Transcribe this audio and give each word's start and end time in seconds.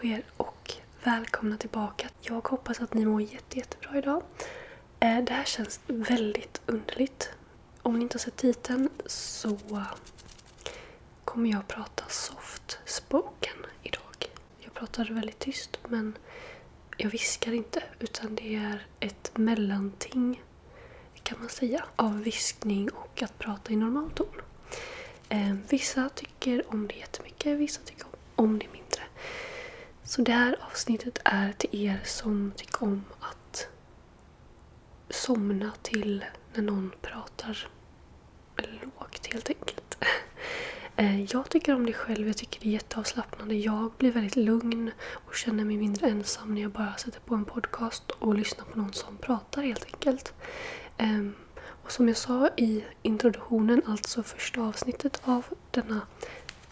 på 0.00 0.06
er 0.06 0.22
och 0.36 0.72
välkomna 1.04 1.56
tillbaka. 1.56 2.08
Jag 2.20 2.48
hoppas 2.48 2.80
att 2.80 2.94
ni 2.94 3.04
mår 3.04 3.22
jätte, 3.22 3.58
jättebra 3.58 3.98
idag. 3.98 4.22
Eh, 5.00 5.24
det 5.24 5.32
här 5.32 5.44
känns 5.44 5.80
väldigt 5.86 6.60
underligt. 6.66 7.30
Om 7.82 7.94
ni 7.98 8.02
inte 8.02 8.14
har 8.14 8.20
sett 8.20 8.36
titeln 8.36 8.88
så 9.06 9.58
kommer 11.24 11.50
jag 11.50 11.68
prata 11.68 12.04
soft 12.08 12.78
spoken 12.84 13.56
idag. 13.82 14.30
Jag 14.60 14.74
pratar 14.74 15.04
väldigt 15.04 15.38
tyst 15.38 15.78
men 15.88 16.18
jag 16.96 17.10
viskar 17.10 17.52
inte 17.52 17.82
utan 17.98 18.34
det 18.34 18.54
är 18.54 18.86
ett 19.00 19.30
mellanting 19.34 20.42
kan 21.22 21.38
man 21.40 21.48
säga 21.48 21.84
av 21.96 22.22
viskning 22.22 22.90
och 22.90 23.22
att 23.22 23.38
prata 23.38 23.72
i 23.72 23.76
normal 23.76 24.10
ton. 24.10 24.40
Eh, 25.28 25.54
vissa 25.68 26.08
tycker 26.08 26.64
om 26.68 26.86
det 26.86 26.94
jättemycket, 26.94 27.58
vissa 27.58 27.80
tycker 27.84 28.06
om 28.34 28.58
det 28.58 28.66
mindre. 28.72 28.85
Så 30.06 30.22
det 30.22 30.32
här 30.32 30.56
avsnittet 30.60 31.18
är 31.24 31.52
till 31.52 31.84
er 31.84 32.00
som 32.04 32.52
tycker 32.56 32.82
om 32.82 33.04
att 33.20 33.68
somna 35.10 35.72
till 35.82 36.24
när 36.54 36.62
någon 36.62 36.92
pratar 37.02 37.68
lågt 38.82 39.26
helt 39.32 39.48
enkelt. 39.48 39.96
Eh, 40.98 41.24
jag 41.24 41.50
tycker 41.50 41.74
om 41.74 41.86
det 41.86 41.92
själv, 41.92 42.26
jag 42.26 42.36
tycker 42.36 42.60
det 42.60 42.68
är 42.68 42.72
jätteavslappnande. 42.72 43.54
Jag 43.54 43.92
blir 43.98 44.12
väldigt 44.12 44.36
lugn 44.36 44.90
och 45.10 45.34
känner 45.34 45.64
mig 45.64 45.76
mindre 45.76 46.08
ensam 46.08 46.54
när 46.54 46.62
jag 46.62 46.70
bara 46.70 46.94
sätter 46.96 47.20
på 47.20 47.34
en 47.34 47.44
podcast 47.44 48.10
och 48.10 48.34
lyssnar 48.34 48.64
på 48.64 48.78
någon 48.78 48.92
som 48.92 49.16
pratar 49.16 49.62
helt 49.62 49.84
enkelt. 49.84 50.34
Ehm, 50.96 51.34
och 51.82 51.92
som 51.92 52.08
jag 52.08 52.16
sa 52.16 52.48
i 52.56 52.84
introduktionen, 53.02 53.82
alltså 53.86 54.22
första 54.22 54.60
avsnittet 54.60 55.20
av 55.24 55.44
denna 55.70 56.00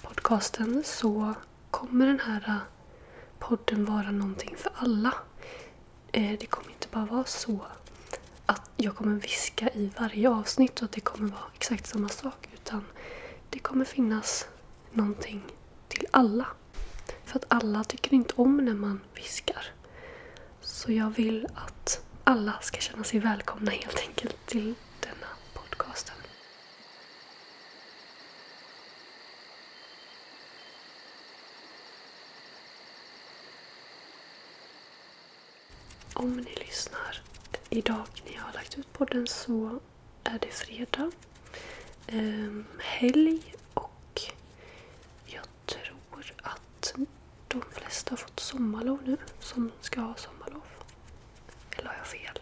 podcasten, 0.03 0.83
så 0.85 1.35
kommer 1.71 2.07
den 2.07 2.21
här 2.21 2.61
podden 3.49 3.85
vara 3.85 4.11
någonting 4.11 4.55
för 4.57 4.73
alla. 4.75 5.15
Eh, 6.13 6.39
det 6.41 6.47
kommer 6.47 6.71
inte 6.71 6.89
bara 6.91 7.05
vara 7.05 7.25
så 7.25 7.67
att 8.47 8.71
jag 8.77 8.97
kommer 8.97 9.15
viska 9.15 9.69
i 9.69 9.91
varje 9.99 10.31
avsnitt 10.31 10.79
och 10.79 10.85
att 10.85 10.93
det 10.93 11.01
kommer 11.01 11.31
vara 11.31 11.51
exakt 11.55 11.87
samma 11.87 12.09
sak. 12.09 12.49
Utan 12.55 12.85
det 13.51 13.59
kommer 13.59 13.85
finnas 13.85 14.49
någonting 14.93 15.43
till 15.89 16.07
alla. 16.11 16.47
För 17.25 17.39
att 17.39 17.45
alla 17.49 17.85
tycker 17.85 18.13
inte 18.15 18.35
om 18.37 18.57
när 18.57 18.75
man 18.75 19.01
viskar. 19.15 19.67
Så 20.61 20.93
jag 20.93 21.11
vill 21.11 21.47
att 21.55 22.05
alla 22.25 22.59
ska 22.61 22.81
känna 22.81 23.05
sig 23.05 23.21
välkomna 23.21 23.71
helt 23.71 24.01
enkelt 24.09 24.47
till 24.47 24.75
denna 25.01 25.29
podcasten. 25.55 26.14
Om 36.17 36.37
ni 36.37 36.55
lyssnar 36.55 37.23
idag 37.71 38.07
när 38.27 38.33
jag 38.35 38.43
har 38.43 38.53
lagt 38.53 38.79
ut 38.79 38.93
podden 38.93 39.27
så 39.27 39.81
är 40.25 40.39
det 40.39 40.49
fredag. 40.51 41.11
Um, 42.13 42.67
helg 42.79 43.55
och 43.75 44.21
jag 45.27 45.45
tror 45.67 46.35
att 46.43 46.95
de 47.49 47.63
flesta 47.71 48.13
har 48.13 48.17
fått 48.17 48.41
sommarlov 48.41 48.99
nu 49.05 49.17
som 49.41 49.73
ska 49.81 50.01
ha 50.01 50.15
sommarlov. 50.17 50.63
Eller 51.77 51.89
har 51.89 51.97
jag 51.97 52.07
fel? 52.07 52.39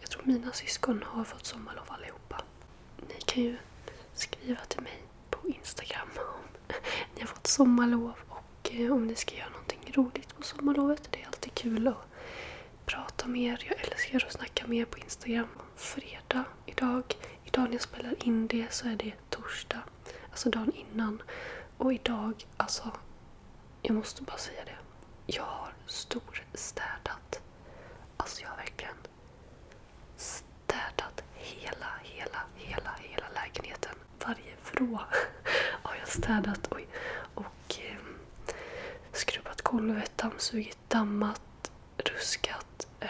Jag 0.00 0.10
tror 0.10 0.22
mina 0.24 0.52
syskon 0.52 1.04
har 1.06 1.24
fått 1.24 1.46
sommarlov 1.46 1.84
allihopa. 1.88 2.42
Ni 3.08 3.14
kan 3.26 3.42
ju 3.42 3.56
skriva 4.14 4.60
till 4.68 4.80
mig 4.80 5.02
på 5.30 5.48
Instagram 5.48 6.08
om 6.16 6.74
ni 7.14 7.20
har 7.20 7.28
fått 7.28 7.46
sommarlov 7.46 8.12
och 8.28 8.70
eh, 8.72 8.92
om 8.92 9.06
ni 9.06 9.14
ska 9.14 9.34
göra 9.36 9.48
någonting 9.50 9.92
roligt 9.94 10.36
på 10.36 10.42
sommarlovet. 10.42 11.08
Det 11.10 11.22
är 11.22 11.26
alltid 11.26 11.54
kul 11.54 11.88
att 11.88 12.08
prata 12.88 13.26
mer. 13.28 13.64
Jag 13.68 13.80
älskar 13.92 14.24
att 14.26 14.32
snacka 14.32 14.66
mer 14.66 14.84
på 14.84 14.98
Instagram. 14.98 15.48
Fredag 15.76 16.44
idag. 16.66 17.16
Idag 17.44 17.64
när 17.64 17.72
jag 17.72 17.80
spelar 17.82 18.26
in 18.26 18.46
det 18.46 18.72
så 18.72 18.88
är 18.88 18.96
det 18.96 19.12
torsdag. 19.30 19.82
Alltså 20.30 20.50
dagen 20.50 20.72
innan. 20.74 21.22
Och 21.78 21.92
idag, 21.92 22.46
alltså. 22.56 22.90
Jag 23.82 23.94
måste 23.96 24.22
bara 24.22 24.36
säga 24.38 24.64
det. 24.64 24.78
Jag 25.26 25.42
har 25.42 25.72
storstädat. 25.86 27.40
Alltså 28.16 28.42
jag 28.42 28.48
har 28.48 28.56
verkligen 28.56 28.96
städat 30.16 31.22
hela, 31.34 31.90
hela, 32.02 32.38
hela, 32.56 32.90
hela 33.02 33.26
lägenheten. 33.34 33.94
Varje 34.26 34.54
vrå 34.72 35.00
har 35.82 35.94
jag 35.98 36.08
städat. 36.08 36.68
Oj. 36.70 36.86
Och 37.34 37.78
eh, 37.78 37.96
skrubbat 39.12 39.62
golvet, 39.62 40.12
dammsugit, 40.16 40.78
dammat, 40.88 41.40
ruskat. 42.04 42.86
Ehm, 43.00 43.08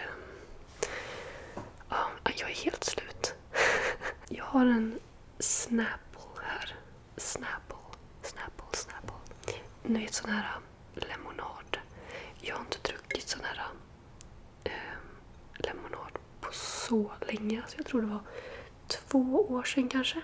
ja, 1.88 2.09
jag 2.25 2.50
är 2.50 2.54
helt 2.54 2.84
slut. 2.84 3.34
Jag 4.28 4.44
har 4.44 4.66
en 4.66 4.99
Snapple 5.38 6.43
här. 6.43 6.75
Snapple, 7.16 7.77
Snapple, 8.22 8.66
Snapple. 8.72 9.15
Ni 9.82 9.98
vet 10.04 10.15
sån 10.15 10.31
här 10.31 10.56
ehm, 10.56 10.62
lemonad. 11.09 11.78
Jag 12.41 12.54
har 12.54 12.60
inte 12.60 12.78
druckit 12.78 13.28
sån 13.28 13.44
här 13.44 13.62
eh, 14.65 14.72
lemonad 15.54 16.12
på 16.41 16.53
så 16.53 17.12
länge. 17.27 17.62
Alltså 17.62 17.77
jag 17.77 17.87
tror 17.87 18.00
det 18.03 18.06
var 18.09 18.22
två 18.87 19.47
år 19.48 19.62
sedan 19.62 19.88
kanske. 19.88 20.21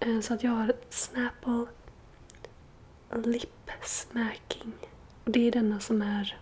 Eh, 0.00 0.20
så 0.20 0.34
att 0.34 0.42
jag 0.42 0.50
har 0.50 0.72
Snapple 0.90 1.66
Lip 3.24 3.70
Smacking. 3.84 4.72
Och 5.30 5.34
det 5.34 5.48
är 5.48 5.52
denna 5.52 5.80
som 5.80 6.02
är 6.02 6.38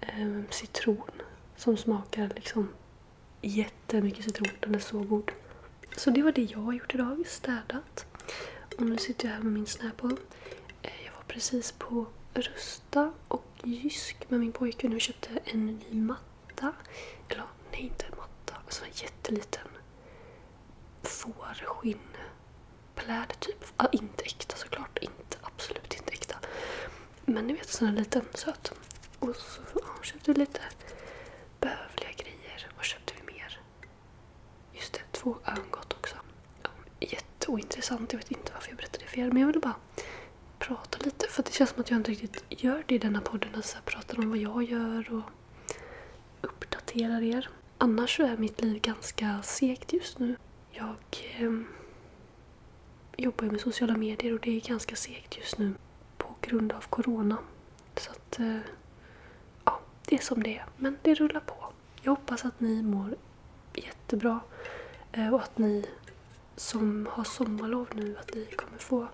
eh, 0.00 0.40
citron. 0.50 1.10
Som 1.56 1.76
smakar 1.76 2.32
liksom 2.36 2.68
jättemycket 3.40 4.24
citron. 4.24 4.48
Den 4.60 4.74
är 4.74 4.78
så 4.78 4.98
god. 4.98 5.30
Så 5.96 6.10
det 6.10 6.22
var 6.22 6.32
det 6.32 6.42
jag 6.42 6.58
har 6.58 6.72
gjort 6.72 6.94
idag. 6.94 7.26
Städat. 7.26 8.06
Och 8.78 8.82
nu 8.82 8.96
sitter 8.96 9.28
jag 9.28 9.34
här 9.34 9.42
med 9.42 9.52
min 9.52 9.66
Snapple. 9.66 10.16
Eh, 10.82 11.04
jag 11.06 11.12
var 11.12 11.22
precis 11.28 11.72
på 11.72 12.06
Rusta 12.34 13.12
och 13.28 13.46
Jysk 13.64 14.30
med 14.30 14.40
min 14.40 14.52
pojke. 14.52 14.88
Nu 14.88 15.00
köpte 15.00 15.30
en 15.44 15.66
ny 15.66 16.00
matta. 16.00 16.72
Eller 17.28 17.44
nej, 17.72 17.80
inte 17.80 18.06
en 18.06 18.18
matta. 18.18 18.54
Alltså, 18.64 18.84
en 18.84 18.90
jätteliten 18.94 19.68
fårskinnpläd 21.02 23.40
typ. 23.40 23.64
Ah, 23.76 23.86
inte 23.92 24.24
äkta 24.24 24.56
såklart. 24.56 24.98
Inte, 24.98 25.38
absolut 25.42 25.94
inte 25.94 26.12
äkta. 26.12 26.36
Men 27.30 27.46
ni 27.46 27.52
vet, 27.52 27.68
sån 27.68 27.88
här 27.88 27.94
liten 27.94 28.22
söt. 28.34 28.72
Och 29.18 29.36
så 29.36 29.60
köpte 30.02 30.32
vi 30.32 30.38
lite 30.38 30.60
behövliga 31.60 32.10
grejer. 32.16 32.68
Vad 32.76 32.84
köpte 32.84 33.14
vi 33.16 33.32
mer? 33.32 33.60
Just 34.72 34.92
det, 34.92 35.00
två 35.12 35.36
örngott 35.46 35.92
också. 35.92 36.16
Ja, 36.62 36.70
jätteointressant. 37.00 38.12
Jag 38.12 38.18
vet 38.20 38.30
inte 38.30 38.52
varför 38.52 38.68
jag 38.68 38.76
berättade 38.76 39.04
det 39.04 39.10
för 39.10 39.18
er. 39.18 39.28
Men 39.28 39.36
jag 39.36 39.46
ville 39.46 39.60
bara 39.60 39.76
prata 40.58 40.98
lite. 41.04 41.26
För 41.28 41.42
det 41.42 41.52
känns 41.52 41.70
som 41.70 41.80
att 41.80 41.90
jag 41.90 41.96
inte 41.98 42.10
riktigt 42.10 42.44
gör 42.48 42.84
det 42.86 42.94
i 42.94 42.98
denna 42.98 43.20
podden. 43.20 43.54
Alltså, 43.54 43.76
jag 43.76 43.84
pratar 43.84 44.18
om 44.18 44.28
vad 44.28 44.38
jag 44.38 44.62
gör 44.62 45.12
och 45.12 45.30
uppdaterar 46.40 47.22
er. 47.22 47.48
Annars 47.78 48.16
så 48.16 48.22
är 48.22 48.36
mitt 48.36 48.60
liv 48.60 48.80
ganska 48.80 49.42
segt 49.42 49.92
just 49.92 50.18
nu. 50.18 50.36
Jag 50.70 50.96
eh, 51.38 51.52
jobbar 53.16 53.44
ju 53.44 53.50
med 53.50 53.60
sociala 53.60 53.96
medier 53.96 54.34
och 54.34 54.40
det 54.40 54.56
är 54.56 54.60
ganska 54.60 54.96
segt 54.96 55.36
just 55.36 55.58
nu 55.58 55.74
grund 56.40 56.72
av 56.72 56.80
corona. 56.90 57.36
Så 57.96 58.10
att, 58.10 58.38
eh, 58.38 58.58
ja, 59.64 59.80
det 60.08 60.16
är 60.16 60.22
som 60.22 60.42
det 60.42 60.58
är. 60.58 60.66
Men 60.76 60.98
det 61.02 61.14
rullar 61.14 61.40
på. 61.40 61.72
Jag 62.02 62.12
hoppas 62.12 62.44
att 62.44 62.60
ni 62.60 62.82
mår 62.82 63.14
jättebra 63.74 64.40
eh, 65.12 65.34
och 65.34 65.42
att 65.42 65.58
ni 65.58 65.84
som 66.56 67.08
har 67.10 67.24
sommarlov 67.24 67.88
nu, 67.94 68.16
att 68.18 68.34
ni 68.34 68.44
kommer 68.44 68.78
få 68.78 69.08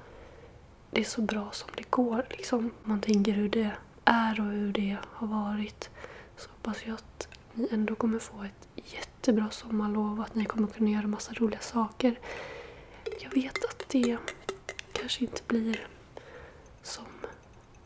det 0.90 1.04
så 1.04 1.22
bra 1.22 1.50
som 1.52 1.70
det 1.76 1.90
går. 1.90 2.26
Liksom. 2.30 2.70
Man 2.84 3.00
tänker 3.00 3.32
hur 3.32 3.48
det 3.48 3.70
är 4.04 4.40
och 4.40 4.46
hur 4.46 4.72
det 4.72 4.96
har 5.02 5.26
varit. 5.26 5.90
Så 6.36 6.50
hoppas 6.50 6.86
jag 6.86 6.94
att 6.94 7.28
ni 7.52 7.68
ändå 7.70 7.94
kommer 7.94 8.18
få 8.18 8.42
ett 8.42 8.68
jättebra 8.74 9.50
sommarlov 9.50 10.18
och 10.18 10.24
att 10.24 10.34
ni 10.34 10.44
kommer 10.44 10.68
kunna 10.68 10.90
göra 10.90 11.06
massa 11.06 11.32
roliga 11.32 11.60
saker. 11.60 12.18
Jag 13.20 13.30
vet 13.30 13.64
att 13.64 13.88
det 13.88 14.16
kanske 14.92 15.24
inte 15.24 15.42
blir 15.46 15.88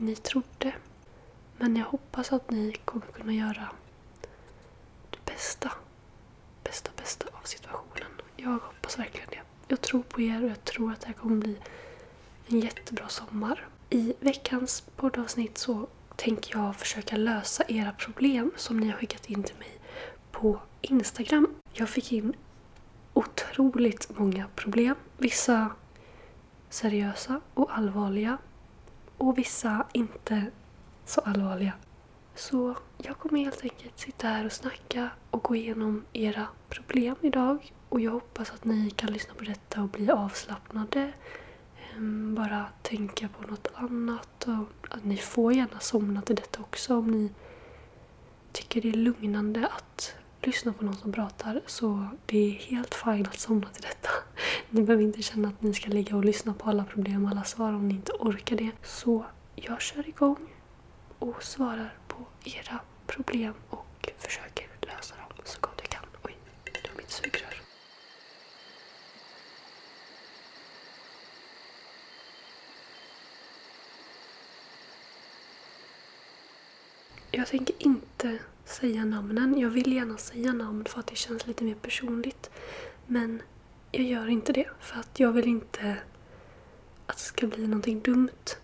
ni 0.00 0.16
trodde. 0.16 0.72
Men 1.58 1.76
jag 1.76 1.84
hoppas 1.84 2.32
att 2.32 2.50
ni 2.50 2.72
kommer 2.84 3.06
kunna 3.06 3.32
göra 3.32 3.68
det 5.10 5.24
bästa, 5.24 5.72
bästa, 6.64 6.90
bästa 6.96 7.26
av 7.32 7.44
situationen. 7.44 8.10
Jag 8.36 8.50
hoppas 8.50 8.98
verkligen 8.98 9.28
det. 9.30 9.40
Jag 9.68 9.80
tror 9.80 10.02
på 10.02 10.20
er 10.20 10.44
och 10.44 10.50
jag 10.50 10.64
tror 10.64 10.92
att 10.92 11.00
det 11.00 11.06
här 11.06 11.14
kommer 11.14 11.36
bli 11.36 11.56
en 12.46 12.60
jättebra 12.60 13.08
sommar. 13.08 13.68
I 13.90 14.14
veckans 14.20 14.80
poddavsnitt 14.96 15.58
så 15.58 15.86
tänker 16.16 16.56
jag 16.58 16.76
försöka 16.76 17.16
lösa 17.16 17.64
era 17.68 17.92
problem 17.92 18.52
som 18.56 18.80
ni 18.80 18.88
har 18.88 18.96
skickat 18.98 19.26
in 19.26 19.42
till 19.42 19.56
mig 19.56 19.78
på 20.30 20.60
Instagram. 20.80 21.54
Jag 21.72 21.88
fick 21.88 22.12
in 22.12 22.34
otroligt 23.12 24.18
många 24.18 24.46
problem. 24.54 24.94
Vissa 25.18 25.70
seriösa 26.70 27.40
och 27.54 27.78
allvarliga 27.78 28.38
och 29.20 29.38
vissa 29.38 29.86
inte 29.92 30.46
så 31.04 31.20
allvarliga. 31.20 31.72
Så 32.34 32.74
jag 32.98 33.18
kommer 33.18 33.40
helt 33.40 33.62
enkelt 33.62 33.98
sitta 33.98 34.28
här 34.28 34.44
och 34.44 34.52
snacka 34.52 35.10
och 35.30 35.42
gå 35.42 35.56
igenom 35.56 36.04
era 36.12 36.46
problem 36.68 37.14
idag. 37.20 37.72
Och 37.88 38.00
jag 38.00 38.10
hoppas 38.10 38.50
att 38.50 38.64
ni 38.64 38.90
kan 38.90 39.12
lyssna 39.12 39.34
på 39.34 39.44
detta 39.44 39.82
och 39.82 39.88
bli 39.88 40.10
avslappnade. 40.10 41.12
Ehm, 41.96 42.34
bara 42.34 42.66
tänka 42.82 43.28
på 43.28 43.50
något 43.50 43.68
annat. 43.74 44.46
Och 44.48 44.94
att 44.94 45.04
ni 45.04 45.16
får 45.16 45.52
gärna 45.52 45.80
somna 45.80 46.22
till 46.22 46.36
detta 46.36 46.60
också 46.60 46.96
om 46.96 47.10
ni 47.10 47.30
tycker 48.52 48.80
det 48.80 48.88
är 48.88 48.92
lugnande 48.92 49.66
att 49.66 50.14
lyssna 50.42 50.72
på 50.72 50.84
någon 50.84 50.96
som 50.96 51.12
pratar. 51.12 51.60
Så 51.66 52.06
det 52.26 52.38
är 52.38 52.52
helt 52.52 52.94
fint 52.94 53.28
att 53.28 53.40
somna 53.40 53.68
till 53.68 53.82
detta. 53.82 54.10
Ni 54.70 54.82
behöver 54.82 55.04
inte 55.04 55.22
känna 55.22 55.48
att 55.48 55.62
ni 55.62 55.74
ska 55.74 55.88
ligga 55.90 56.16
och 56.16 56.24
lyssna 56.24 56.54
på 56.54 56.70
alla 56.70 56.84
problem 56.84 57.24
och 57.24 57.30
alla 57.30 57.44
svar 57.44 57.72
om 57.72 57.88
ni 57.88 57.94
inte 57.94 58.12
orkar 58.12 58.56
det. 58.56 58.70
Så 58.82 59.24
jag 59.54 59.80
kör 59.80 60.08
igång 60.08 60.36
och 61.18 61.42
svarar 61.42 61.94
på 62.08 62.16
era 62.44 62.80
problem 63.06 63.54
och 63.70 64.12
försöker 64.18 64.66
lösa 64.80 65.14
dem 65.16 65.44
så 65.44 65.58
gott 65.60 65.80
jag 65.82 65.90
kan. 65.90 66.04
Oj, 66.22 66.36
det 66.64 66.88
var 66.90 66.96
mitt 66.96 67.10
sugrör. 67.10 67.62
Jag 77.30 77.46
tänker 77.46 77.74
inte 77.78 78.38
säga 78.70 79.04
namnen. 79.04 79.58
Jag 79.58 79.70
vill 79.70 79.92
gärna 79.92 80.16
säga 80.16 80.52
namn 80.52 80.84
för 80.84 81.00
att 81.00 81.06
det 81.06 81.16
känns 81.16 81.46
lite 81.46 81.64
mer 81.64 81.74
personligt. 81.74 82.50
Men 83.06 83.42
jag 83.92 84.04
gör 84.04 84.28
inte 84.28 84.52
det 84.52 84.68
för 84.80 85.00
att 85.00 85.20
jag 85.20 85.32
vill 85.32 85.48
inte 85.48 85.96
att 87.06 87.16
det 87.16 87.22
ska 87.22 87.46
bli 87.46 87.66
någonting 87.66 88.00
dumt. 88.00 88.56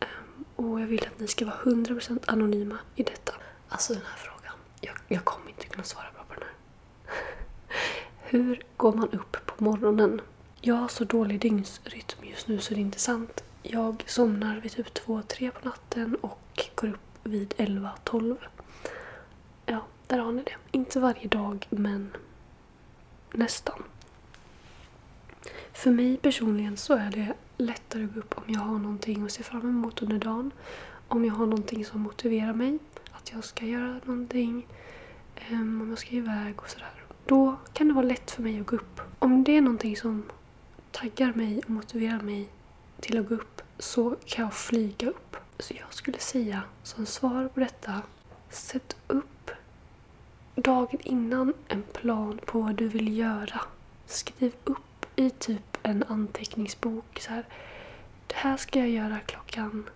Ehm, 0.00 0.44
och 0.56 0.80
jag 0.80 0.86
vill 0.86 1.06
att 1.06 1.20
ni 1.20 1.28
ska 1.28 1.44
vara 1.44 1.56
100% 1.56 2.18
anonyma 2.26 2.78
i 2.94 3.02
detta. 3.02 3.32
Alltså 3.68 3.92
den 3.92 4.02
här 4.02 4.16
frågan. 4.16 4.54
Jag, 4.80 4.94
jag 5.08 5.24
kommer 5.24 5.48
inte 5.48 5.66
kunna 5.66 5.84
svara 5.84 6.06
bra 6.14 6.24
på 6.28 6.34
den 6.34 6.42
här. 6.42 6.54
Hur 8.30 8.62
går 8.76 8.92
man 8.92 9.10
upp 9.10 9.36
på 9.46 9.64
morgonen? 9.64 10.20
Jag 10.60 10.74
har 10.74 10.88
så 10.88 11.04
dålig 11.04 11.40
dygnsrytm 11.40 12.24
just 12.24 12.48
nu 12.48 12.58
så 12.58 12.74
det 12.74 12.80
är 12.80 12.82
inte 12.82 12.98
sant. 12.98 13.44
Jag 13.62 14.04
somnar 14.06 14.60
vid 14.60 14.72
typ 14.72 14.98
2-3 15.06 15.50
på 15.50 15.68
natten 15.68 16.16
och 16.20 16.68
går 16.74 16.88
upp 16.88 17.00
vid 17.22 17.54
11-12. 17.56 18.36
Där 20.14 20.20
har 20.20 20.32
ni 20.32 20.42
det. 20.42 20.56
Inte 20.70 21.00
varje 21.00 21.28
dag, 21.28 21.66
men 21.70 22.16
nästan. 23.32 23.82
För 25.72 25.90
mig 25.90 26.16
personligen 26.16 26.76
så 26.76 26.94
är 26.94 27.10
det 27.10 27.34
lättare 27.56 28.04
att 28.04 28.14
gå 28.14 28.20
upp 28.20 28.38
om 28.38 28.44
jag 28.46 28.60
har 28.60 28.78
någonting 28.78 29.22
att 29.24 29.32
se 29.32 29.42
fram 29.42 29.60
emot 29.60 30.02
under 30.02 30.18
dagen. 30.18 30.50
Om 31.08 31.24
jag 31.24 31.34
har 31.34 31.46
någonting 31.46 31.84
som 31.84 32.00
motiverar 32.00 32.52
mig. 32.52 32.78
Att 33.10 33.32
jag 33.32 33.44
ska 33.44 33.64
göra 33.64 34.00
någonting. 34.04 34.66
Um, 35.50 35.80
om 35.80 35.90
jag 35.90 35.98
ska 35.98 36.10
iväg 36.10 36.60
och 36.60 36.68
sådär. 36.68 37.04
Då 37.26 37.56
kan 37.72 37.88
det 37.88 37.94
vara 37.94 38.06
lätt 38.06 38.30
för 38.30 38.42
mig 38.42 38.60
att 38.60 38.66
gå 38.66 38.76
upp. 38.76 39.00
Om 39.18 39.44
det 39.44 39.56
är 39.56 39.60
någonting 39.60 39.96
som 39.96 40.22
taggar 40.90 41.32
mig 41.34 41.60
och 41.64 41.70
motiverar 41.70 42.20
mig 42.20 42.48
till 43.00 43.18
att 43.18 43.28
gå 43.28 43.34
upp 43.34 43.62
så 43.78 44.16
kan 44.24 44.44
jag 44.44 44.54
flyga 44.54 45.08
upp. 45.08 45.36
Så 45.58 45.74
jag 45.74 45.94
skulle 45.94 46.18
säga 46.18 46.62
som 46.82 47.06
svar 47.06 47.48
på 47.48 47.60
detta, 47.60 48.02
sätt 48.50 48.96
upp 49.06 49.24
dagen 50.54 51.00
innan 51.02 51.54
en 51.68 51.82
plan 51.82 52.40
på 52.44 52.60
vad 52.60 52.74
du 52.74 52.88
vill 52.88 53.18
göra. 53.18 53.60
Skriv 54.06 54.52
upp 54.64 55.06
i 55.16 55.30
typ 55.30 55.78
en 55.82 56.04
anteckningsbok 56.08 57.20
så 57.20 57.30
här. 57.30 57.44
Det 58.26 58.34
här 58.34 58.56
ska 58.56 58.78
jag 58.78 58.88
göra 58.88 59.18
klockan... 59.20 59.90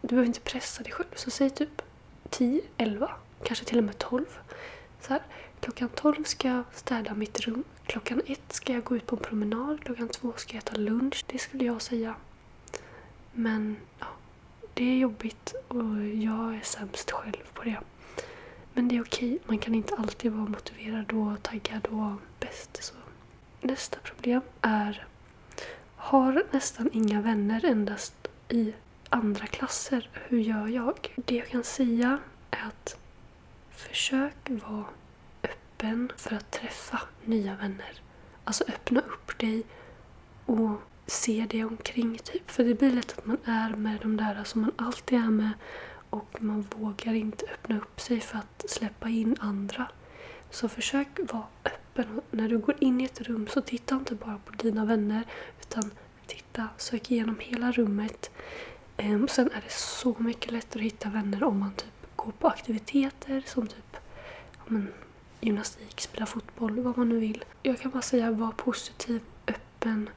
Du 0.00 0.08
behöver 0.08 0.26
inte 0.26 0.40
pressa 0.40 0.82
dig 0.82 0.92
själv. 0.92 1.08
Så 1.14 1.30
säg 1.30 1.50
typ 1.50 1.82
10, 2.30 2.60
11, 2.76 3.10
kanske 3.44 3.64
till 3.64 3.78
och 3.78 3.84
med 3.84 3.98
12. 3.98 4.24
Så 5.00 5.12
här, 5.12 5.22
klockan 5.60 5.88
12 5.88 6.24
ska 6.24 6.48
jag 6.48 6.64
städa 6.74 7.14
mitt 7.14 7.40
rum. 7.40 7.64
Klockan 7.86 8.22
1 8.26 8.40
ska 8.48 8.72
jag 8.72 8.84
gå 8.84 8.96
ut 8.96 9.06
på 9.06 9.16
en 9.16 9.22
promenad. 9.22 9.84
Klockan 9.84 10.08
2 10.08 10.32
ska 10.36 10.54
jag 10.54 10.62
äta 10.62 10.76
lunch. 10.76 11.24
Det 11.26 11.38
skulle 11.38 11.64
jag 11.64 11.82
säga. 11.82 12.14
Men 13.32 13.76
ja, 13.98 14.06
det 14.74 14.84
är 14.84 14.96
jobbigt 14.96 15.54
och 15.68 16.06
jag 16.06 16.54
är 16.54 16.60
sämst 16.62 17.10
själv 17.10 17.44
på 17.54 17.64
det. 17.64 17.80
Men 18.76 18.88
det 18.88 18.96
är 18.96 19.02
okej, 19.02 19.38
man 19.46 19.58
kan 19.58 19.74
inte 19.74 19.94
alltid 19.94 20.32
vara 20.32 20.48
motiverad 20.48 21.12
och 21.12 21.42
taggad 21.42 21.86
och 21.86 22.12
bäst. 22.40 22.84
Så. 22.84 22.94
Nästa 23.60 23.98
problem 24.00 24.40
är 24.60 25.06
har 25.96 26.44
nästan 26.50 26.90
inga 26.92 27.20
vänner 27.20 27.64
endast 27.64 28.28
i 28.48 28.74
andra 29.08 29.46
klasser. 29.46 30.08
Hur 30.12 30.38
gör 30.38 30.66
jag? 30.66 31.14
Det 31.16 31.34
jag 31.34 31.48
kan 31.48 31.64
säga 31.64 32.18
är 32.50 32.66
att 32.66 32.98
försök 33.70 34.36
vara 34.48 34.84
öppen 35.42 36.12
för 36.16 36.36
att 36.36 36.50
träffa 36.50 37.00
nya 37.24 37.56
vänner. 37.56 38.00
Alltså 38.44 38.64
öppna 38.68 39.00
upp 39.00 39.38
dig 39.38 39.62
och 40.46 40.80
se 41.06 41.46
dig 41.50 41.64
omkring. 41.64 42.18
Typ. 42.18 42.50
För 42.50 42.64
det 42.64 42.74
blir 42.74 42.90
lätt 42.90 43.18
att 43.18 43.26
man 43.26 43.38
är 43.44 43.70
med 43.70 43.98
de 44.02 44.16
där 44.16 44.44
som 44.44 44.60
man 44.60 44.72
alltid 44.76 45.18
är 45.18 45.30
med 45.30 45.50
och 46.16 46.42
man 46.42 46.66
vågar 46.76 47.14
inte 47.14 47.46
öppna 47.46 47.76
upp 47.76 48.00
sig 48.00 48.20
för 48.20 48.38
att 48.38 48.64
släppa 48.68 49.08
in 49.08 49.36
andra. 49.40 49.88
Så 50.50 50.68
försök 50.68 51.08
vara 51.32 51.44
öppen. 51.64 52.20
När 52.30 52.48
du 52.48 52.58
går 52.58 52.74
in 52.80 53.00
i 53.00 53.04
ett 53.04 53.20
rum 53.20 53.46
så 53.46 53.60
titta 53.60 53.94
inte 53.94 54.14
bara 54.14 54.38
på 54.44 54.52
dina 54.52 54.84
vänner 54.84 55.24
utan 55.60 55.90
titta, 56.26 56.68
sök 56.76 57.10
igenom 57.10 57.36
hela 57.40 57.72
rummet. 57.72 58.30
Ehm, 58.96 59.28
sen 59.28 59.50
är 59.50 59.60
det 59.60 59.72
så 59.72 60.16
mycket 60.18 60.52
lättare 60.52 60.82
att 60.86 60.92
hitta 60.92 61.08
vänner 61.08 61.44
om 61.44 61.58
man 61.60 61.72
typ 61.74 62.16
går 62.16 62.32
på 62.32 62.48
aktiviteter 62.48 63.42
som 63.46 63.66
typ 63.66 63.96
men, 64.66 64.92
gymnastik, 65.40 66.00
spela 66.00 66.26
fotboll, 66.26 66.80
vad 66.80 66.98
man 66.98 67.08
nu 67.08 67.18
vill. 67.18 67.44
Jag 67.62 67.78
kan 67.80 67.90
bara 67.90 68.02
säga 68.02 68.30
var 68.30 68.52
positiv, 68.52 69.20
öppen 69.46 70.10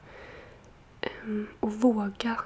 ehm, 1.00 1.46
och 1.60 1.72
våga 1.72 2.40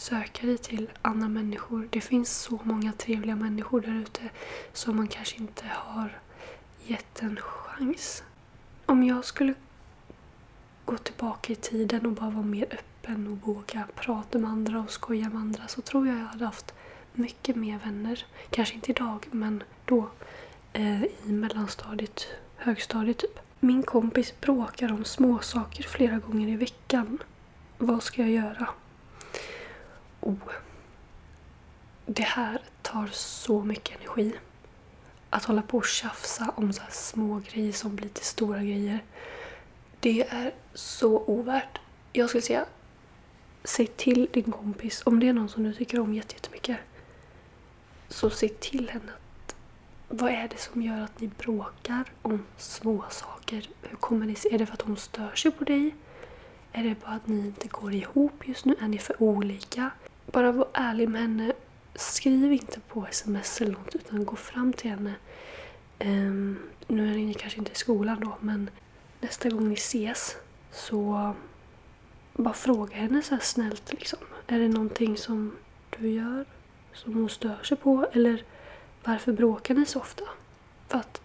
söka 0.00 0.46
dig 0.46 0.58
till 0.58 0.90
andra 1.02 1.28
människor. 1.28 1.88
Det 1.90 2.00
finns 2.00 2.38
så 2.38 2.60
många 2.62 2.92
trevliga 2.92 3.36
människor 3.36 3.80
där 3.80 3.94
ute 3.94 4.20
som 4.72 4.96
man 4.96 5.08
kanske 5.08 5.36
inte 5.36 5.64
har 5.66 6.20
gett 6.84 7.22
en 7.22 7.36
chans. 7.36 8.22
Om 8.86 9.04
jag 9.04 9.24
skulle 9.24 9.54
gå 10.84 10.96
tillbaka 10.96 11.52
i 11.52 11.56
tiden 11.56 12.06
och 12.06 12.12
bara 12.12 12.30
vara 12.30 12.44
mer 12.44 12.66
öppen 12.70 13.26
och 13.26 13.54
våga 13.54 13.86
prata 13.94 14.38
med 14.38 14.50
andra 14.50 14.80
och 14.80 14.90
skoja 14.90 15.28
med 15.28 15.40
andra 15.40 15.68
så 15.68 15.80
tror 15.80 16.06
jag 16.06 16.18
jag 16.18 16.24
hade 16.24 16.44
haft 16.44 16.74
mycket 17.12 17.56
mer 17.56 17.78
vänner. 17.84 18.24
Kanske 18.50 18.74
inte 18.74 18.90
idag, 18.90 19.26
men 19.30 19.62
då 19.84 20.10
eh, 20.72 21.04
i 21.04 21.32
mellanstadiet, 21.32 22.26
högstadiet 22.56 23.18
typ. 23.18 23.38
Min 23.60 23.82
kompis 23.82 24.40
bråkar 24.40 24.92
om 24.92 25.04
småsaker 25.04 25.82
flera 25.82 26.18
gånger 26.18 26.48
i 26.48 26.56
veckan. 26.56 27.18
Vad 27.78 28.02
ska 28.02 28.22
jag 28.22 28.30
göra? 28.30 28.68
Oh. 30.20 30.34
Det 32.06 32.22
här 32.22 32.58
tar 32.82 33.06
så 33.12 33.62
mycket 33.64 33.96
energi. 33.96 34.32
Att 35.30 35.44
hålla 35.44 35.62
på 35.62 35.78
och 35.78 35.84
tjafsa 35.84 36.52
om 36.56 36.72
så 36.72 36.82
små 36.90 37.42
grejer 37.50 37.72
som 37.72 37.96
blir 37.96 38.08
till 38.08 38.24
stora 38.24 38.58
grejer. 38.58 38.98
Det 40.00 40.28
är 40.28 40.54
så 40.74 41.18
ovärt. 41.18 41.78
Jag 42.12 42.28
skulle 42.28 42.42
säga, 42.42 42.66
säg 43.64 43.86
till 43.86 44.28
din 44.32 44.52
kompis, 44.52 45.02
om 45.06 45.20
det 45.20 45.28
är 45.28 45.32
någon 45.32 45.48
som 45.48 45.62
du 45.62 45.72
tycker 45.74 46.00
om 46.00 46.14
jättemycket, 46.14 46.76
så 48.08 48.30
säg 48.30 48.48
till 48.48 48.90
henne 48.90 49.12
att 49.12 49.54
vad 50.08 50.32
är 50.32 50.48
det 50.48 50.58
som 50.58 50.82
gör 50.82 51.00
att 51.00 51.20
ni 51.20 51.30
bråkar 51.38 52.04
om 52.22 52.46
små 52.56 53.04
saker? 53.10 53.68
Hur 53.82 53.96
kommer 53.96 54.26
ni... 54.26 54.36
Är 54.50 54.58
det 54.58 54.66
för 54.66 54.74
att 54.74 54.82
hon 54.82 54.96
stör 54.96 55.34
sig 55.34 55.50
på 55.50 55.64
dig? 55.64 55.94
Är 56.72 56.84
det 56.84 56.96
bara 57.00 57.10
att 57.10 57.26
ni 57.26 57.38
inte 57.38 57.68
går 57.68 57.94
ihop 57.94 58.48
just 58.48 58.64
nu? 58.64 58.76
Är 58.80 58.88
ni 58.88 58.98
för 58.98 59.22
olika? 59.22 59.90
Bara 60.26 60.52
var 60.52 60.68
ärlig 60.72 61.08
med 61.08 61.20
henne. 61.20 61.52
Skriv 61.94 62.52
inte 62.52 62.80
på 62.80 63.06
sms 63.10 63.60
eller 63.60 63.72
något 63.72 63.94
utan 63.94 64.24
gå 64.24 64.36
fram 64.36 64.72
till 64.72 64.90
henne. 64.90 65.14
Um, 65.98 66.58
nu 66.86 67.10
är 67.10 67.16
ni 67.16 67.34
kanske 67.34 67.58
inte 67.58 67.72
i 67.72 67.74
skolan 67.74 68.20
då 68.20 68.36
men 68.40 68.70
nästa 69.20 69.48
gång 69.48 69.68
ni 69.68 69.74
ses 69.74 70.36
så 70.70 71.34
bara 72.32 72.54
fråga 72.54 72.96
henne 72.96 73.22
så 73.22 73.34
här 73.34 73.42
snällt 73.42 73.92
liksom. 73.92 74.18
Är 74.46 74.58
det 74.58 74.68
någonting 74.68 75.16
som 75.16 75.56
du 75.98 76.10
gör 76.10 76.44
som 76.92 77.14
hon 77.14 77.28
stör 77.28 77.62
sig 77.62 77.76
på 77.76 78.06
eller 78.12 78.44
varför 79.04 79.32
bråkar 79.32 79.74
ni 79.74 79.86
så 79.86 79.98
ofta? 79.98 80.24
För 80.88 80.98
att 80.98 81.20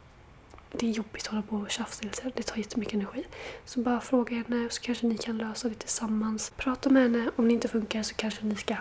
det 0.79 0.87
är 0.87 0.91
jobbigt 0.91 1.23
att 1.23 1.27
hålla 1.27 1.41
på 1.41 1.55
och 1.55 1.69
tjafsa 1.69 2.03
Det 2.33 2.43
tar 2.43 2.57
jättemycket 2.57 2.93
energi. 2.93 3.25
Så 3.65 3.79
bara 3.79 3.99
fråga 3.99 4.35
henne 4.35 4.69
så 4.69 4.81
kanske 4.81 5.07
ni 5.07 5.17
kan 5.17 5.37
lösa 5.37 5.69
det 5.69 5.75
tillsammans. 5.75 6.51
Prata 6.57 6.89
med 6.89 7.03
henne. 7.03 7.31
Om 7.35 7.47
det 7.47 7.53
inte 7.53 7.67
funkar 7.67 8.03
så 8.03 8.15
kanske 8.15 8.45
ni 8.45 8.55
ska 8.55 8.75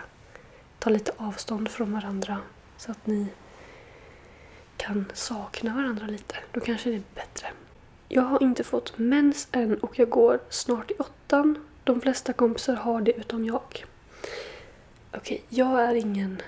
ta 0.79 0.89
lite 0.89 1.11
avstånd 1.17 1.69
från 1.69 1.93
varandra 1.93 2.37
så 2.77 2.91
att 2.91 3.07
ni 3.07 3.27
kan 4.77 5.05
sakna 5.13 5.75
varandra 5.75 6.07
lite. 6.07 6.35
Då 6.51 6.59
kanske 6.59 6.89
det 6.89 6.95
är 6.95 7.03
bättre. 7.15 7.47
Jag 8.07 8.21
har 8.21 8.43
inte 8.43 8.63
fått 8.63 8.97
mens 8.97 9.47
än 9.51 9.79
och 9.79 9.99
jag 9.99 10.09
går 10.09 10.39
snart 10.49 10.91
i 10.91 10.93
åttan. 10.93 11.57
De 11.83 12.01
flesta 12.01 12.33
kompisar 12.33 12.75
har 12.75 13.01
det 13.01 13.11
utom 13.11 13.45
jag. 13.45 13.85
Okej, 15.11 15.43
jag 15.49 15.81
är 15.81 15.95
ingen 15.95 16.41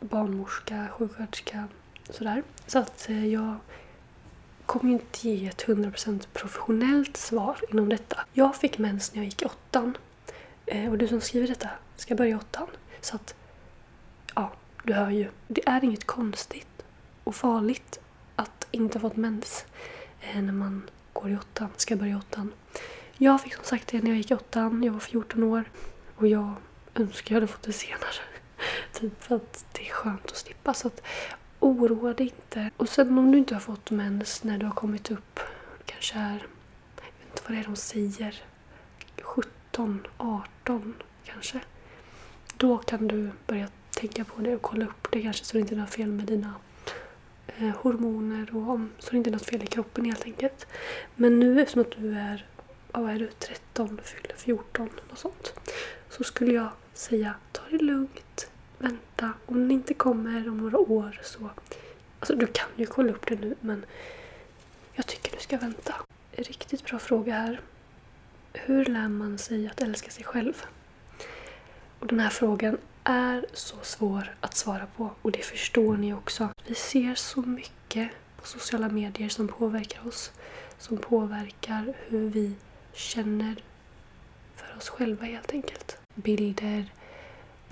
barnmorska, 0.00 0.86
sjuksköterska, 0.98 1.68
sådär. 2.10 2.42
Så 2.66 2.78
att 2.78 3.08
eh, 3.08 3.26
jag 3.26 3.56
kommer 4.66 4.84
ju 4.84 4.92
inte 4.92 5.28
ge 5.28 5.48
ett 5.48 5.64
100% 5.64 6.26
professionellt 6.32 7.16
svar 7.16 7.60
inom 7.70 7.88
detta. 7.88 8.20
Jag 8.32 8.56
fick 8.56 8.78
mens 8.78 9.14
när 9.14 9.18
jag 9.18 9.24
gick 9.24 9.42
i 9.42 9.44
åttan. 9.44 9.96
Eh, 10.66 10.90
och 10.90 10.98
du 10.98 11.08
som 11.08 11.20
skriver 11.20 11.48
detta 11.48 11.70
ska 11.96 12.14
börja 12.14 12.30
i 12.30 12.34
åttan. 12.34 12.66
Så 13.00 13.16
att, 13.16 13.34
ja, 14.34 14.52
du 14.82 14.92
hör 14.92 15.10
ju. 15.10 15.28
Det 15.48 15.68
är 15.68 15.84
inget 15.84 16.04
konstigt 16.04 16.82
och 17.24 17.34
farligt 17.34 18.00
att 18.36 18.66
inte 18.70 18.98
ha 18.98 19.08
fått 19.08 19.16
mens 19.16 19.64
eh, 20.20 20.42
när 20.42 20.52
man 20.52 20.90
går 21.12 21.30
i 21.30 21.36
åttan, 21.36 21.68
ska 21.76 21.96
börja 21.96 22.12
i 22.12 22.16
åttan. 22.16 22.52
Jag 23.18 23.40
fick 23.42 23.54
som 23.54 23.64
sagt 23.64 23.88
det 23.88 24.02
när 24.02 24.10
jag 24.10 24.16
gick 24.16 24.30
i 24.30 24.34
åttan, 24.34 24.82
jag 24.82 24.92
var 24.92 25.00
14 25.00 25.42
år. 25.42 25.64
Och 26.16 26.26
jag 26.26 26.54
önskar 26.94 27.34
jag 27.34 27.40
hade 27.40 27.52
fått 27.52 27.62
det 27.62 27.72
senare. 27.72 28.20
typ 28.92 29.24
för 29.24 29.36
att 29.36 29.64
det 29.72 29.88
är 29.88 29.92
skönt 29.92 30.26
att 30.26 30.36
slippa. 30.36 30.74
Så 30.74 30.86
att 30.88 31.02
oroa 31.60 32.14
dig 32.14 32.26
inte. 32.26 32.70
Och 32.76 32.88
sen 32.88 33.18
om 33.18 33.32
du 33.32 33.38
inte 33.38 33.54
har 33.54 33.60
fått 33.60 33.90
mens 33.90 34.44
när 34.44 34.58
du 34.58 34.66
har 34.66 34.72
kommit 34.72 35.10
upp, 35.10 35.40
kanske 35.84 36.18
är, 36.18 36.46
jag 36.96 37.04
vet 37.04 37.30
inte 37.30 37.42
vad 37.46 37.56
det 37.56 37.60
är 37.60 37.64
de 37.64 37.76
säger, 37.76 38.42
17, 39.22 40.06
18 40.16 40.94
kanske. 41.24 41.60
Då 42.56 42.78
kan 42.78 43.08
du 43.08 43.30
börja 43.46 43.68
tänka 43.90 44.24
på 44.24 44.42
det 44.42 44.54
och 44.54 44.62
kolla 44.62 44.84
upp 44.84 45.08
det 45.12 45.22
kanske 45.22 45.44
så 45.44 45.52
det 45.52 45.60
inte 45.60 45.74
är 45.74 45.78
något 45.78 45.90
fel 45.94 46.12
med 46.12 46.26
dina 46.26 46.54
eh, 47.46 47.68
hormoner 47.68 48.56
och 48.56 48.70
om, 48.70 48.90
så 48.98 49.10
det 49.10 49.16
inte 49.16 49.30
är 49.30 49.32
något 49.32 49.46
fel 49.46 49.62
i 49.62 49.66
kroppen 49.66 50.04
helt 50.04 50.24
enkelt. 50.24 50.66
Men 51.14 51.40
nu 51.40 51.60
eftersom 51.60 51.82
att 51.82 51.96
du 51.98 52.18
är, 52.18 52.46
vad 52.92 53.10
är 53.10 53.18
du, 53.18 53.30
13, 53.38 54.00
fyller 54.02 54.36
14 54.36 54.90
något 55.10 55.18
sånt. 55.18 55.54
Så 56.10 56.24
skulle 56.24 56.52
jag 56.52 56.68
säga 56.94 57.34
ta 57.52 57.62
det 57.70 57.78
lugnt, 57.78 58.50
vänta. 58.78 59.32
Om 59.46 59.60
den 59.60 59.70
inte 59.70 59.94
kommer 59.94 60.48
om 60.48 60.58
några 60.58 60.78
år 60.78 61.20
så... 61.22 61.50
Alltså 62.20 62.36
du 62.36 62.46
kan 62.46 62.68
ju 62.76 62.86
kolla 62.86 63.12
upp 63.12 63.26
det 63.26 63.40
nu 63.40 63.54
men 63.60 63.84
jag 64.94 65.06
tycker 65.06 65.36
du 65.36 65.42
ska 65.42 65.56
vänta. 65.56 65.94
Riktigt 66.32 66.84
bra 66.84 66.98
fråga 66.98 67.34
här. 67.34 67.60
Hur 68.52 68.84
lär 68.84 69.08
man 69.08 69.38
sig 69.38 69.68
att 69.68 69.82
älska 69.82 70.10
sig 70.10 70.24
själv? 70.24 70.64
Och 71.98 72.06
den 72.06 72.20
här 72.20 72.30
frågan 72.30 72.78
är 73.04 73.46
så 73.52 73.76
svår 73.82 74.34
att 74.40 74.56
svara 74.56 74.86
på 74.96 75.10
och 75.22 75.32
det 75.32 75.44
förstår 75.44 75.96
ni 75.96 76.14
också. 76.14 76.48
Vi 76.66 76.74
ser 76.74 77.14
så 77.14 77.42
mycket 77.42 78.10
på 78.36 78.46
sociala 78.46 78.88
medier 78.88 79.28
som 79.28 79.48
påverkar 79.48 80.08
oss. 80.08 80.32
Som 80.78 80.98
påverkar 80.98 81.94
hur 82.06 82.30
vi 82.30 82.54
känner 82.92 83.56
för 84.56 84.76
oss 84.76 84.88
själva 84.88 85.24
helt 85.24 85.52
enkelt. 85.52 85.98
Bilder 86.14 86.92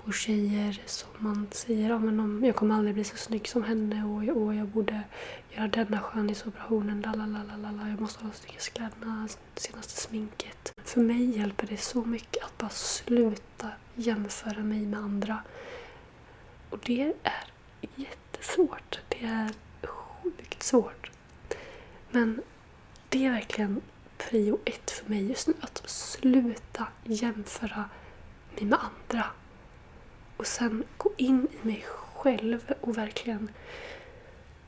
och 0.07 0.15
tjejer 0.15 0.83
som 0.87 1.09
man 1.19 1.47
säger 1.51 1.91
ja, 1.91 1.99
men 1.99 2.21
om, 2.21 2.45
jag 2.45 2.57
kommer 2.57 2.75
aldrig 2.75 2.95
bli 2.95 3.05
så 3.05 3.17
snygg 3.17 3.49
som 3.49 3.65
henne 3.65 4.05
och, 4.05 4.43
och 4.43 4.55
jag 4.55 4.67
borde 4.67 5.03
göra 5.51 5.69
denna 5.69 6.01
skönhetsoperationen, 6.01 7.01
lalalala, 7.03 7.89
jag 7.89 8.01
måste 8.01 8.25
ha 8.25 8.31
de 8.31 8.37
snyggaste 8.37 8.71
kläderna, 8.71 9.29
senaste 9.57 10.01
sminket. 10.01 10.73
För 10.85 11.01
mig 11.01 11.39
hjälper 11.39 11.67
det 11.67 11.77
så 11.77 12.05
mycket 12.05 12.45
att 12.45 12.59
bara 12.59 12.71
sluta 12.71 13.69
jämföra 13.95 14.63
mig 14.63 14.87
med 14.87 15.01
andra. 15.01 15.43
Och 16.71 16.79
det 16.87 17.03
är 17.23 17.45
jättesvårt. 17.97 19.01
Det 19.09 19.25
är 19.25 19.51
sjukt 19.87 20.63
svårt. 20.63 21.11
Men 22.11 22.43
det 23.09 23.27
är 23.27 23.31
verkligen 23.31 23.81
prio 24.17 24.59
ett 24.65 24.91
för 24.91 25.11
mig 25.11 25.29
just 25.29 25.49
nu. 25.49 25.55
Att 25.61 25.83
sluta 25.87 26.87
jämföra 27.05 27.85
mig 28.55 28.65
med 28.65 28.79
andra. 28.79 29.25
Och 30.37 30.47
sen 30.47 30.85
gå 30.97 31.13
in 31.17 31.49
i 31.63 31.67
mig 31.67 31.85
själv 32.15 32.75
och 32.81 32.99
verkligen 32.99 33.51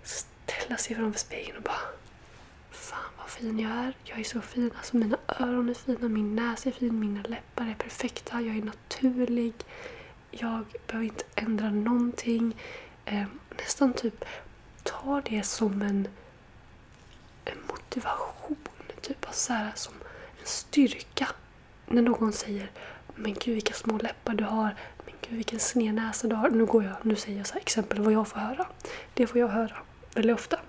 ställa 0.03 0.77
sig 0.77 0.97
framför 0.97 1.19
spegeln 1.21 1.57
och 1.57 1.63
bara 1.63 1.97
Fan 2.71 3.11
vad 3.19 3.29
fin 3.31 3.59
jag 3.59 3.71
är. 3.71 3.95
Jag 4.05 4.19
är 4.19 4.25
så 4.25 4.41
fin. 4.41 4.71
Alltså 4.77 4.97
mina 4.97 5.19
öron 5.27 5.69
är 5.69 5.75
fina, 5.75 6.09
min 6.09 6.37
näsa 6.37 6.69
är 6.69 6.73
fin, 6.73 7.01
mina 7.01 7.23
läppar 7.23 7.67
är 7.67 7.75
perfekta. 7.75 8.41
Jag 8.41 8.57
är 8.57 8.63
naturlig. 8.63 9.55
Jag 10.31 10.65
behöver 10.87 11.07
inte 11.07 11.25
ändra 11.35 11.71
någonting. 11.71 12.57
Eh, 13.05 13.25
nästan 13.59 13.93
typ 13.93 14.25
ta 14.83 15.21
det 15.21 15.43
som 15.43 15.83
en, 15.83 16.09
en 17.45 17.59
motivation. 17.69 18.57
Typ 19.01 19.27
alltså 19.27 19.47
så 19.47 19.53
här, 19.53 19.73
som 19.75 19.95
en 20.41 20.47
styrka. 20.47 21.29
När 21.87 22.03
någon 22.03 22.33
säger 22.33 22.71
Men 23.15 23.35
gud 23.35 23.55
vilka 23.55 23.75
små 23.75 23.99
läppar 23.99 24.35
du 24.35 24.45
har. 24.45 24.77
Gud 25.29 25.37
vilken 25.37 25.61
sned 25.61 25.95
näsa 25.95 26.29
du 26.29 26.35
har. 26.35 26.51
Nu, 26.51 26.67
går 26.67 26.85
jag, 26.85 26.97
nu 27.03 27.17
säger 27.17 27.39
jag 27.39 27.47
så 27.47 27.55
här, 27.55 27.61
exempel 27.61 28.01
vad 28.01 28.13
jag 28.13 28.29
får 28.29 28.41
höra. 28.41 28.67
Det 29.15 29.27
får 29.27 29.39
jag 29.39 29.49
höra 29.49 29.77
väldigt 30.15 30.35
ofta. 30.35 30.61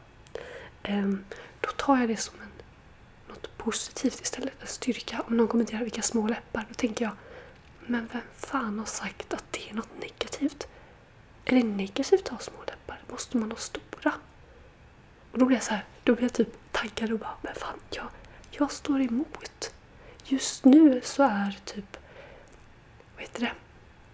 Um, 0.90 1.26
då 1.62 1.70
tar 1.70 1.98
jag 1.98 2.10
det 2.10 2.18
som 2.18 2.36
en, 2.42 2.52
något 3.28 3.58
positivt 3.58 4.22
istället. 4.22 4.54
En 4.62 4.68
styrka. 4.68 5.24
Om 5.28 5.38
någon 5.38 5.48
kommenterar 5.48 5.84
vilka 5.84 6.02
små 6.02 6.28
läppar, 6.28 6.66
då 6.70 6.74
tänker 6.74 7.06
jag 7.06 7.14
Men 7.86 8.10
vem 8.14 8.22
fan 8.38 8.80
har 8.80 8.86
sagt 8.86 9.34
att 9.34 9.44
det 9.52 9.70
är 9.70 9.74
något 9.74 10.02
negativt? 10.02 10.68
Är 11.46 11.56
det 11.56 11.64
negativt 11.64 12.22
att 12.22 12.28
ha 12.28 12.40
små 12.40 12.64
läppar? 12.68 13.00
Måste 13.12 13.38
man 13.38 13.52
ha 13.52 13.58
stora? 13.58 14.14
Och 15.32 15.40
då 15.40 15.46
blir 15.46 15.58
jag 15.58 15.64
så 15.64 15.72
här, 15.72 15.86
då 16.04 16.14
blir 16.14 16.24
jag 16.24 16.34
typ 16.34 16.72
taggad 16.72 17.12
och 17.12 17.20
bara 17.20 17.38
Men 17.42 17.56
fan, 17.56 17.80
jag, 17.90 18.08
jag 18.52 18.72
står 18.72 19.02
emot. 19.02 19.74
Just 20.26 20.66
nu 20.66 21.02
så 21.04 21.24
är 21.24 21.60
typ, 21.66 21.98
vad 23.16 23.22
heter 23.22 23.42
det, 23.42 23.52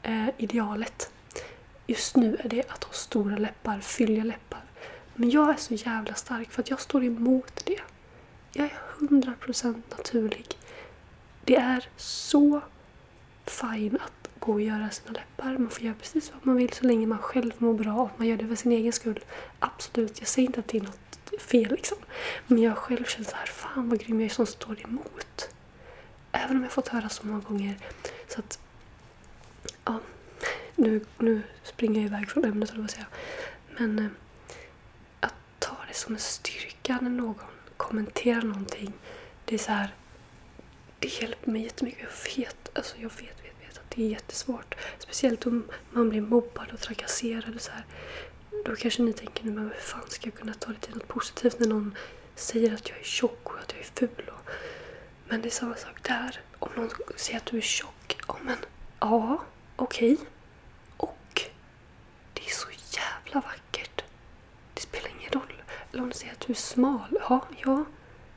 eh, 0.03 0.27
idealet. 0.37 1.11
Just 1.87 2.15
nu 2.15 2.37
är 2.43 2.49
det 2.49 2.69
att 2.69 2.83
ha 2.83 2.93
stora 2.93 3.37
läppar, 3.37 3.79
fylliga 3.79 4.23
läppar. 4.23 4.61
Men 5.15 5.29
jag 5.29 5.49
är 5.49 5.57
så 5.57 5.73
jävla 5.73 6.13
stark 6.13 6.51
för 6.51 6.61
att 6.61 6.69
jag 6.69 6.81
står 6.81 7.03
emot 7.03 7.65
det. 7.65 7.79
Jag 8.53 8.65
är 8.65 8.73
100% 8.99 9.81
naturlig. 9.97 10.57
Det 11.43 11.55
är 11.55 11.89
så 11.97 12.61
fine 13.45 13.95
att 13.95 14.29
gå 14.39 14.53
och 14.53 14.61
göra 14.61 14.89
sina 14.89 15.11
läppar. 15.11 15.57
Man 15.57 15.69
får 15.69 15.83
göra 15.83 15.95
precis 15.95 16.31
vad 16.33 16.45
man 16.45 16.55
vill 16.55 16.73
så 16.73 16.85
länge 16.85 17.07
man 17.07 17.17
själv 17.17 17.51
mår 17.57 17.73
bra 17.73 17.93
och 17.93 18.09
man 18.17 18.27
gör 18.27 18.37
det 18.37 18.47
för 18.47 18.55
sin 18.55 18.71
egen 18.71 18.93
skull. 18.93 19.19
Absolut, 19.59 20.19
jag 20.19 20.27
säger 20.27 20.47
inte 20.47 20.59
att 20.59 20.67
det 20.67 20.77
är 20.77 20.81
något 20.81 21.41
fel 21.41 21.71
liksom. 21.71 21.97
Men 22.47 22.57
jag 22.61 22.77
själv 22.77 23.05
känner 23.05 23.25
så 23.29 23.35
här, 23.35 23.45
fan 23.45 23.89
vad 23.89 23.99
grym 23.99 24.19
jag 24.19 24.25
är 24.25 24.33
som 24.33 24.45
står 24.45 24.81
emot. 24.83 25.49
Även 26.31 26.57
om 26.57 26.63
jag 26.63 26.71
fått 26.71 26.87
höra 26.87 27.09
så 27.09 27.27
många 27.27 27.39
gånger. 27.39 27.77
Så 28.27 28.39
att, 28.39 28.59
nu, 30.75 31.05
nu 31.17 31.41
springer 31.63 32.01
jag 32.01 32.07
iväg 32.07 32.29
från 32.29 32.45
ämnet, 32.45 32.69
eller 32.69 32.81
vad 32.81 32.91
säga. 32.91 33.05
Men 33.77 33.99
eh, 33.99 34.07
att 35.19 35.35
ta 35.59 35.75
det 35.87 35.93
som 35.93 36.13
en 36.13 36.19
styrka 36.19 36.99
när 37.01 37.09
någon 37.09 37.35
kommenterar 37.77 38.41
någonting. 38.41 38.93
Det 39.45 39.55
är 39.55 39.59
så 39.59 39.71
här, 39.71 39.93
det 40.99 41.21
hjälper 41.21 41.51
mig 41.51 41.61
jättemycket. 41.63 42.01
Jag 42.01 42.35
vet, 42.37 42.69
alltså 42.77 42.95
jag 42.97 43.09
vet, 43.09 43.19
vet, 43.43 43.67
vet 43.67 43.77
att 43.77 43.91
det 43.95 44.03
är 44.03 44.09
jättesvårt. 44.09 44.75
Speciellt 44.99 45.45
om 45.45 45.63
man 45.91 46.09
blir 46.09 46.21
mobbad 46.21 46.71
och 46.73 46.79
trakasserad. 46.79 47.55
Och 47.55 47.61
så 47.61 47.71
här. 47.71 47.85
Då 48.65 48.75
kanske 48.75 49.01
ni 49.01 49.13
tänker, 49.13 49.43
men 49.43 49.57
hur 49.57 49.69
fan 49.79 50.09
ska 50.09 50.27
jag 50.27 50.33
kunna 50.35 50.53
ta 50.53 50.71
det 50.71 50.79
till 50.79 50.93
något 50.95 51.07
positivt 51.07 51.59
när 51.59 51.67
någon 51.67 51.95
säger 52.35 52.73
att 52.73 52.89
jag 52.89 52.99
är 52.99 53.03
tjock 53.03 53.53
och 53.53 53.59
att 53.59 53.71
jag 53.71 53.79
är 53.81 54.07
ful? 54.07 54.29
Och... 54.29 54.49
Men 55.27 55.41
det 55.41 55.47
är 55.47 55.51
samma 55.51 55.75
sak 55.75 56.03
där. 56.03 56.39
Om 56.59 56.69
någon 56.75 56.89
säger 57.15 57.39
att 57.39 57.45
du 57.45 57.57
är 57.57 57.61
tjock, 57.61 58.17
ja 58.27 58.37
men 58.43 58.57
ja, 58.99 59.43
okej. 59.75 60.13
Okay. 60.13 60.25
Och 60.97 61.41
det 62.33 62.41
är 62.45 62.51
så 62.51 62.69
jävla 63.33 63.49
vackert. 63.49 64.03
Det 64.73 64.81
spelar 64.81 65.09
ingen 65.19 65.31
roll. 65.31 65.61
Eller 65.91 66.03
om 66.03 66.09
du 66.09 66.15
säger 66.15 66.33
att 66.33 66.39
du 66.39 66.53
är 66.53 66.57
smal, 66.57 67.17
ja, 67.29 67.47
ja. 67.65 67.85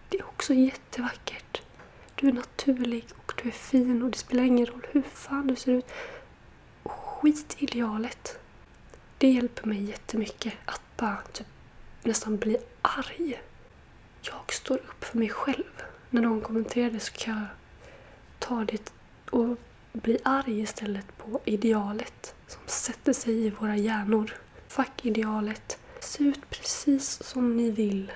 Det 0.08 0.18
är 0.18 0.24
också 0.24 0.54
jättevackert. 0.54 1.62
Du 2.14 2.28
är 2.28 2.32
naturlig 2.32 3.06
och 3.16 3.32
du 3.42 3.48
är 3.48 3.52
fin 3.52 4.02
och 4.02 4.10
det 4.10 4.18
spelar 4.18 4.44
ingen 4.44 4.66
roll 4.66 4.86
hur 4.92 5.02
fan 5.02 5.46
du 5.46 5.56
ser 5.56 5.72
ut. 5.72 5.86
Skit 6.84 7.56
idealet 7.58 8.38
det 9.18 9.28
hjälper 9.30 9.66
mig 9.66 9.82
jättemycket 9.84 10.54
att 10.64 10.80
bara 10.96 11.22
typ 11.32 11.46
nästan 12.02 12.36
bli 12.36 12.56
arg. 12.82 13.40
Jag 14.22 14.52
står 14.52 14.76
upp 14.76 15.04
för 15.04 15.18
mig 15.18 15.28
själv. 15.28 15.82
När 16.10 16.22
någon 16.22 16.40
kommenterar 16.40 16.90
det 16.90 17.00
så 17.00 17.12
kan 17.12 17.34
jag 17.34 17.46
ta 18.38 18.64
det 18.64 18.92
och 19.30 19.56
bli 19.92 20.18
arg 20.24 20.60
istället 20.60 21.18
på 21.18 21.40
idealet 21.44 22.34
som 22.46 22.60
sätter 22.66 23.12
sig 23.12 23.46
i 23.46 23.50
våra 23.50 23.76
hjärnor. 23.76 24.34
Fuck 24.76 25.04
idealet. 25.04 25.78
Se 26.00 26.24
ut 26.24 26.50
precis 26.50 27.22
som 27.22 27.56
ni 27.56 27.70
vill. 27.70 28.12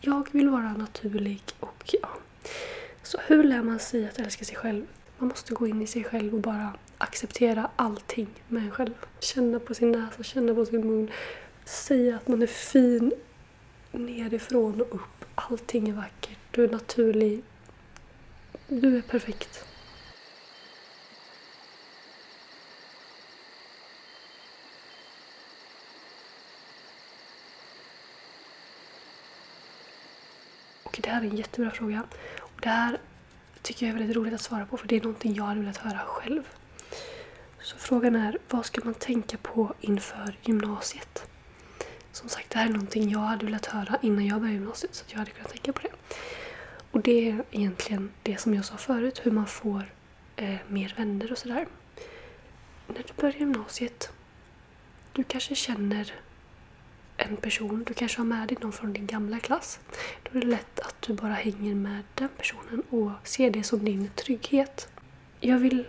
Jag 0.00 0.28
vill 0.32 0.48
vara 0.48 0.72
naturlig 0.72 1.42
och 1.60 1.94
ja. 2.02 2.08
Så 3.02 3.18
hur 3.26 3.44
lär 3.44 3.62
man 3.62 3.78
sig 3.78 4.08
att 4.08 4.18
älska 4.18 4.44
sig 4.44 4.56
själv? 4.56 4.86
Man 5.18 5.28
måste 5.28 5.54
gå 5.54 5.66
in 5.66 5.82
i 5.82 5.86
sig 5.86 6.04
själv 6.04 6.34
och 6.34 6.40
bara 6.40 6.74
acceptera 6.98 7.70
allting 7.76 8.28
med 8.48 8.62
en 8.62 8.70
själv. 8.70 8.94
Känna 9.20 9.60
på 9.60 9.74
sin 9.74 9.92
näsa, 9.92 10.22
känna 10.22 10.54
på 10.54 10.66
sin 10.66 10.86
mun. 10.86 11.10
Säga 11.64 12.16
att 12.16 12.28
man 12.28 12.42
är 12.42 12.46
fin 12.46 13.12
nerifrån 13.90 14.80
och 14.80 14.94
upp. 14.94 15.24
Allting 15.34 15.88
är 15.88 15.92
vackert. 15.92 16.38
Du 16.50 16.64
är 16.64 16.68
naturlig. 16.68 17.42
Du 18.68 18.96
är 18.96 19.02
perfekt. 19.02 19.64
Det 31.02 31.10
här 31.10 31.20
är 31.20 31.26
en 31.26 31.36
jättebra 31.36 31.70
fråga. 31.70 32.02
Och 32.40 32.60
det 32.62 32.68
här 32.68 32.98
tycker 33.62 33.86
jag 33.86 33.94
är 33.94 33.98
väldigt 33.98 34.16
roligt 34.16 34.34
att 34.34 34.40
svara 34.40 34.66
på 34.66 34.76
för 34.76 34.88
det 34.88 34.96
är 34.96 35.00
någonting 35.00 35.34
jag 35.34 35.44
hade 35.44 35.60
velat 35.60 35.76
höra 35.76 35.98
själv. 35.98 36.42
Så 37.60 37.76
frågan 37.78 38.16
är, 38.16 38.38
vad 38.50 38.66
ska 38.66 38.80
man 38.84 38.94
tänka 38.94 39.36
på 39.36 39.74
inför 39.80 40.36
gymnasiet? 40.42 41.26
Som 42.12 42.28
sagt, 42.28 42.50
det 42.50 42.58
här 42.58 42.66
är 42.66 42.72
någonting 42.72 43.10
jag 43.10 43.20
hade 43.20 43.46
velat 43.46 43.66
höra 43.66 43.98
innan 44.02 44.26
jag 44.26 44.40
började 44.40 44.58
gymnasiet 44.58 44.94
så 44.94 45.04
jag 45.08 45.18
hade 45.18 45.30
kunnat 45.30 45.50
tänka 45.50 45.72
på 45.72 45.80
det. 45.82 45.92
Och 46.90 47.00
det 47.00 47.28
är 47.28 47.44
egentligen 47.50 48.10
det 48.22 48.40
som 48.40 48.54
jag 48.54 48.64
sa 48.64 48.76
förut, 48.76 49.20
hur 49.24 49.30
man 49.30 49.46
får 49.46 49.92
eh, 50.36 50.56
mer 50.68 50.94
vänner 50.96 51.32
och 51.32 51.38
sådär. 51.38 51.66
När 52.86 53.02
du 53.02 53.22
börjar 53.22 53.38
gymnasiet, 53.38 54.12
du 55.12 55.24
kanske 55.24 55.54
känner 55.54 56.14
en 57.16 57.36
person, 57.36 57.84
du 57.86 57.94
kanske 57.94 58.18
har 58.18 58.24
med 58.24 58.48
dig 58.48 58.56
någon 58.60 58.72
från 58.72 58.92
din 58.92 59.06
gamla 59.06 59.38
klass. 59.38 59.80
Då 60.22 60.38
är 60.38 60.40
det 60.40 60.46
lätt 60.46 60.80
att 60.80 61.02
du 61.02 61.12
bara 61.12 61.32
hänger 61.32 61.74
med 61.74 62.02
den 62.14 62.28
personen 62.28 62.82
och 62.90 63.10
ser 63.28 63.50
det 63.50 63.62
som 63.62 63.84
din 63.84 64.10
trygghet. 64.14 64.88
Jag 65.40 65.58
vill 65.58 65.84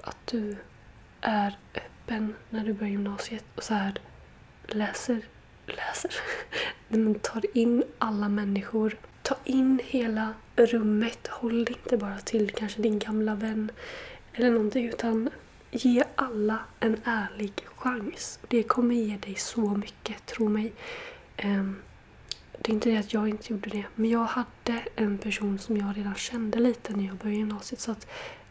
att 0.00 0.26
du 0.26 0.56
är 1.20 1.58
öppen 1.74 2.34
när 2.50 2.64
du 2.64 2.72
börjar 2.72 2.90
gymnasiet 2.90 3.44
och 3.54 3.62
så 3.62 3.74
här 3.74 3.94
läser, 4.66 5.20
läser, 5.66 6.14
men 6.88 7.14
tar 7.14 7.42
in 7.54 7.84
alla 7.98 8.28
människor. 8.28 8.96
Ta 9.22 9.36
in 9.44 9.80
hela 9.84 10.34
rummet. 10.56 11.26
Håll 11.26 11.64
dig 11.64 11.76
inte 11.84 11.96
bara 11.96 12.18
till 12.18 12.50
kanske 12.50 12.82
din 12.82 12.98
gamla 12.98 13.34
vän 13.34 13.70
eller 14.32 14.50
någonting 14.50 14.88
utan 14.88 15.30
ge 15.70 16.04
alla 16.14 16.58
en 16.80 16.96
ärlig 17.04 17.52
chans. 17.76 18.38
Det 18.48 18.62
kommer 18.62 18.94
ge 18.94 19.16
dig 19.16 19.34
så 19.34 19.60
mycket, 19.60 20.26
tro 20.26 20.48
mig. 20.48 20.72
Ehm, 21.36 21.82
det 22.58 22.72
är 22.72 22.74
inte 22.74 22.90
det 22.90 22.96
att 22.96 23.12
jag 23.12 23.28
inte 23.28 23.52
gjorde 23.52 23.70
det, 23.70 23.84
men 23.94 24.10
jag 24.10 24.24
hade 24.24 24.82
en 24.96 25.18
person 25.18 25.58
som 25.58 25.76
jag 25.76 25.96
redan 25.96 26.14
kände 26.14 26.58
lite 26.58 26.92
när 26.92 27.04
jag 27.06 27.16
började 27.16 27.38
gymnasiet 27.38 27.80
så 27.80 27.92
att 27.92 28.06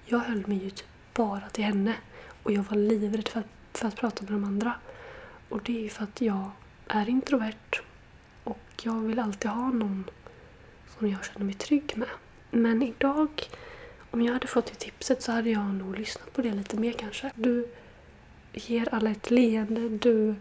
jag 0.06 0.20
höll 0.20 0.48
mig 0.48 0.64
ju 0.64 0.70
typ 0.70 0.88
bara 1.14 1.50
till 1.50 1.64
henne 1.64 1.96
och 2.44 2.52
jag 2.52 2.64
var 2.64 2.78
livrädd 2.78 3.28
för 3.28 3.40
att, 3.40 3.78
för 3.78 3.88
att 3.88 3.96
prata 3.96 4.24
med 4.24 4.32
de 4.32 4.44
andra. 4.44 4.74
Och 5.50 5.62
det 5.64 5.78
är 5.78 5.82
ju 5.82 5.90
för 5.90 6.04
att 6.04 6.22
jag 6.22 6.52
är 6.88 7.10
introvert 7.10 7.82
och 8.44 8.60
jag 8.84 9.00
vill 9.00 9.20
alltid 9.20 9.52
ha 9.52 9.70
någon 9.70 10.10
som 10.98 11.10
jag 11.10 11.26
känner 11.26 11.46
mig 11.46 11.56
trygg 11.56 11.94
med. 11.96 12.10
Men 12.52 12.82
idag, 12.82 13.30
om 14.12 14.22
jag 14.22 14.34
hade 14.34 14.48
fått 14.48 14.66
det 14.66 14.76
tipset 14.76 15.22
så 15.22 15.32
hade 15.32 15.50
jag 15.50 15.66
nog 15.66 16.00
lyssnat 16.00 16.34
på 16.34 16.42
det 16.42 16.52
lite 16.52 16.78
mer 16.78 16.92
kanske. 16.92 17.32
Du 17.36 17.68
ger 18.54 18.94
alla 18.94 19.10
ett 19.12 19.32
leende, 19.32 19.90
du 19.90 20.36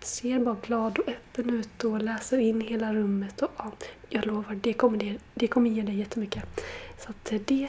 ser 0.00 0.38
bara 0.38 0.56
glad 0.66 0.98
och 0.98 1.08
öppen 1.08 1.50
ut 1.50 1.84
och 1.84 2.02
läser 2.02 2.38
in 2.38 2.60
hela 2.60 2.94
rummet. 2.94 3.42
Och, 3.42 3.50
ja, 3.56 3.72
jag 4.08 4.26
lovar, 4.26 4.54
det 4.54 4.72
kommer, 4.72 4.98
det, 4.98 5.18
det 5.34 5.46
kommer 5.46 5.70
ge 5.70 5.82
dig 5.82 5.98
jättemycket. 5.98 6.44
Så 6.98 7.10
att 7.10 7.32
det 7.46 7.68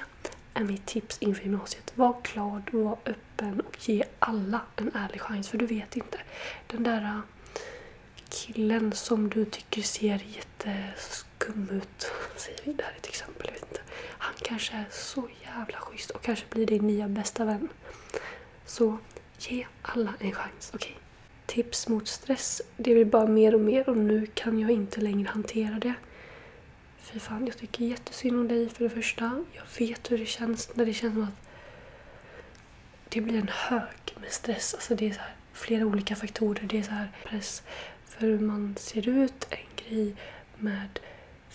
är 0.53 0.63
mitt 0.63 0.85
tips 0.85 1.17
inför 1.19 1.43
gymnasiet. 1.43 1.91
Var 1.95 2.15
glad, 2.33 2.61
var 2.71 2.97
öppen 3.05 3.61
och 3.61 3.89
ge 3.89 4.03
alla 4.19 4.61
en 4.75 4.91
ärlig 4.95 5.21
chans. 5.21 5.49
För 5.49 5.57
du 5.57 5.65
vet 5.65 5.95
inte. 5.95 6.17
Den 6.67 6.83
där 6.83 7.01
äh, 7.01 7.19
killen 8.29 8.91
som 8.91 9.29
du 9.29 9.45
tycker 9.45 9.81
ser 9.81 10.21
jätteskum 10.25 11.69
ut, 11.71 12.11
säger 12.35 12.59
vi, 12.63 12.73
det 12.73 12.83
här 12.83 12.91
är 12.91 12.97
ett 12.97 13.07
exempel, 13.07 13.47
jag 13.47 13.53
vet 13.53 13.69
inte. 13.69 13.81
Han 14.17 14.33
kanske 14.49 14.73
är 14.73 14.85
så 14.91 15.29
jävla 15.43 15.77
schysst 15.77 16.11
och 16.11 16.21
kanske 16.21 16.45
blir 16.49 16.65
din 16.65 16.87
nya 16.87 17.07
bästa 17.07 17.45
vän. 17.45 17.69
Så 18.65 18.97
ge 19.39 19.65
alla 19.81 20.13
en 20.19 20.31
chans, 20.31 20.71
okej? 20.73 20.91
Okay? 20.91 21.03
Tips 21.45 21.87
mot 21.87 22.07
stress, 22.07 22.61
det 22.77 22.93
blir 22.93 23.05
bara 23.05 23.27
mer 23.27 23.55
och 23.55 23.61
mer 23.61 23.89
och 23.89 23.97
nu 23.97 24.25
kan 24.25 24.59
jag 24.59 24.71
inte 24.71 25.01
längre 25.01 25.29
hantera 25.29 25.79
det. 25.79 25.93
Fy 26.97 27.19
fan, 27.19 27.47
jag 27.47 27.57
tycker 27.57 27.85
jättesynd 27.85 28.39
om 28.39 28.47
dig 28.47 28.69
för 28.69 28.83
det 28.83 28.89
första. 28.89 29.45
Jag 29.53 29.87
vet 29.87 30.11
hur 30.11 30.17
det 30.17 30.25
känns 30.25 30.75
när 30.75 30.85
det 30.85 30.93
känns 30.93 31.13
som 31.13 31.23
att 31.23 31.47
det 33.09 33.21
blir 33.21 33.39
en 33.39 33.51
hög 33.53 34.15
med 34.21 34.31
stress. 34.31 34.73
Alltså 34.73 34.95
det 34.95 35.07
är 35.07 35.11
så 35.11 35.19
här, 35.19 35.35
flera 35.53 35.85
olika 35.85 36.15
faktorer. 36.15 36.63
Det 36.63 36.79
är 36.79 36.83
så 36.83 36.91
här 36.91 37.11
press 37.25 37.63
för 38.05 38.21
hur 38.21 38.39
man 38.39 38.75
ser 38.79 39.09
ut, 39.09 39.47
en 39.49 39.85
grej 39.85 40.15
med 40.57 40.99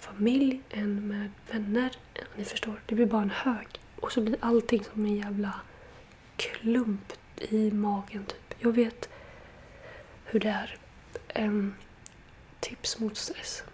familj, 0.06 0.60
en 0.70 1.08
med 1.08 1.30
vänner. 1.52 1.90
Ni 2.36 2.44
förstår, 2.44 2.80
det 2.86 2.94
blir 2.94 3.06
bara 3.06 3.22
en 3.22 3.30
hög. 3.30 3.66
Och 4.00 4.12
så 4.12 4.20
blir 4.20 4.36
allting 4.40 4.84
som 4.84 5.04
en 5.04 5.16
jävla 5.16 5.52
klump 6.36 7.12
i 7.38 7.70
magen 7.70 8.24
typ. 8.24 8.54
Jag 8.58 8.72
vet 8.72 9.08
hur 10.24 10.40
det 10.40 10.48
är. 10.48 10.78
Um, 11.34 11.74
tips 12.60 13.00
mot 13.00 13.16
stress 13.16 13.64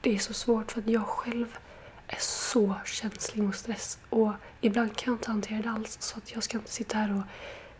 det 0.00 0.14
är 0.14 0.18
så 0.18 0.34
svårt 0.34 0.72
för 0.72 0.80
att 0.80 0.88
jag 0.88 1.06
själv 1.06 1.58
är 2.06 2.18
så 2.20 2.74
känslig 2.84 3.42
mot 3.42 3.56
stress. 3.56 3.98
Och 4.10 4.32
ibland 4.60 4.96
kan 4.96 5.12
jag 5.12 5.18
inte 5.18 5.30
hantera 5.30 5.62
det 5.62 5.70
alls. 5.70 5.96
Så 6.00 6.18
att 6.18 6.32
jag 6.34 6.42
ska 6.42 6.58
inte 6.58 6.72
sitta 6.72 6.98
här 6.98 7.12
och 7.12 7.22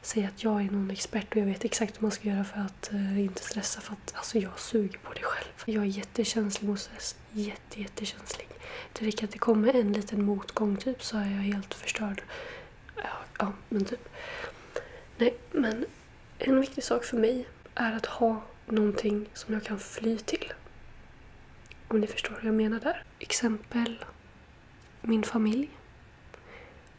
säga 0.02 0.28
att 0.28 0.44
jag 0.44 0.60
är 0.60 0.70
någon 0.70 0.90
expert 0.90 1.30
och 1.30 1.36
jag 1.36 1.46
vet 1.46 1.64
exakt 1.64 1.96
hur 1.96 2.02
man 2.02 2.10
ska 2.10 2.28
göra 2.28 2.44
för 2.44 2.60
att 2.60 2.90
uh, 2.92 3.20
inte 3.20 3.42
stressa. 3.42 3.80
För 3.80 3.92
att 3.92 4.12
alltså, 4.16 4.38
jag 4.38 4.60
suger 4.60 4.98
på 4.98 5.12
det 5.12 5.22
själv. 5.22 5.52
Jag 5.64 5.82
är 5.82 5.88
jättekänslig 5.88 6.68
mot 6.68 6.80
stress. 6.80 7.16
Jätte, 7.32 7.80
jättekänslig. 7.80 8.48
Det 8.92 9.06
räcker 9.06 9.24
att 9.24 9.30
det 9.30 9.38
kommer 9.38 9.76
en 9.76 9.92
liten 9.92 10.24
motgång 10.24 10.76
typ 10.76 11.02
så 11.02 11.16
är 11.16 11.30
jag 11.30 11.42
helt 11.42 11.74
förstörd. 11.74 12.22
Ja, 12.96 13.10
ja 13.38 13.52
men 13.68 13.84
typ. 13.84 14.08
Nej, 15.16 15.36
men 15.52 15.86
en 16.38 16.60
viktig 16.60 16.84
sak 16.84 17.04
för 17.04 17.16
mig 17.16 17.48
är 17.74 17.92
att 17.92 18.06
ha 18.06 18.42
någonting 18.66 19.26
som 19.34 19.54
jag 19.54 19.64
kan 19.64 19.78
fly 19.78 20.18
till. 20.18 20.52
Om 21.88 22.00
ni 22.00 22.06
förstår 22.06 22.38
hur 22.40 22.48
jag 22.48 22.54
menar 22.54 22.80
där. 22.80 23.04
Exempel 23.18 24.04
min 25.00 25.22
familj. 25.22 25.68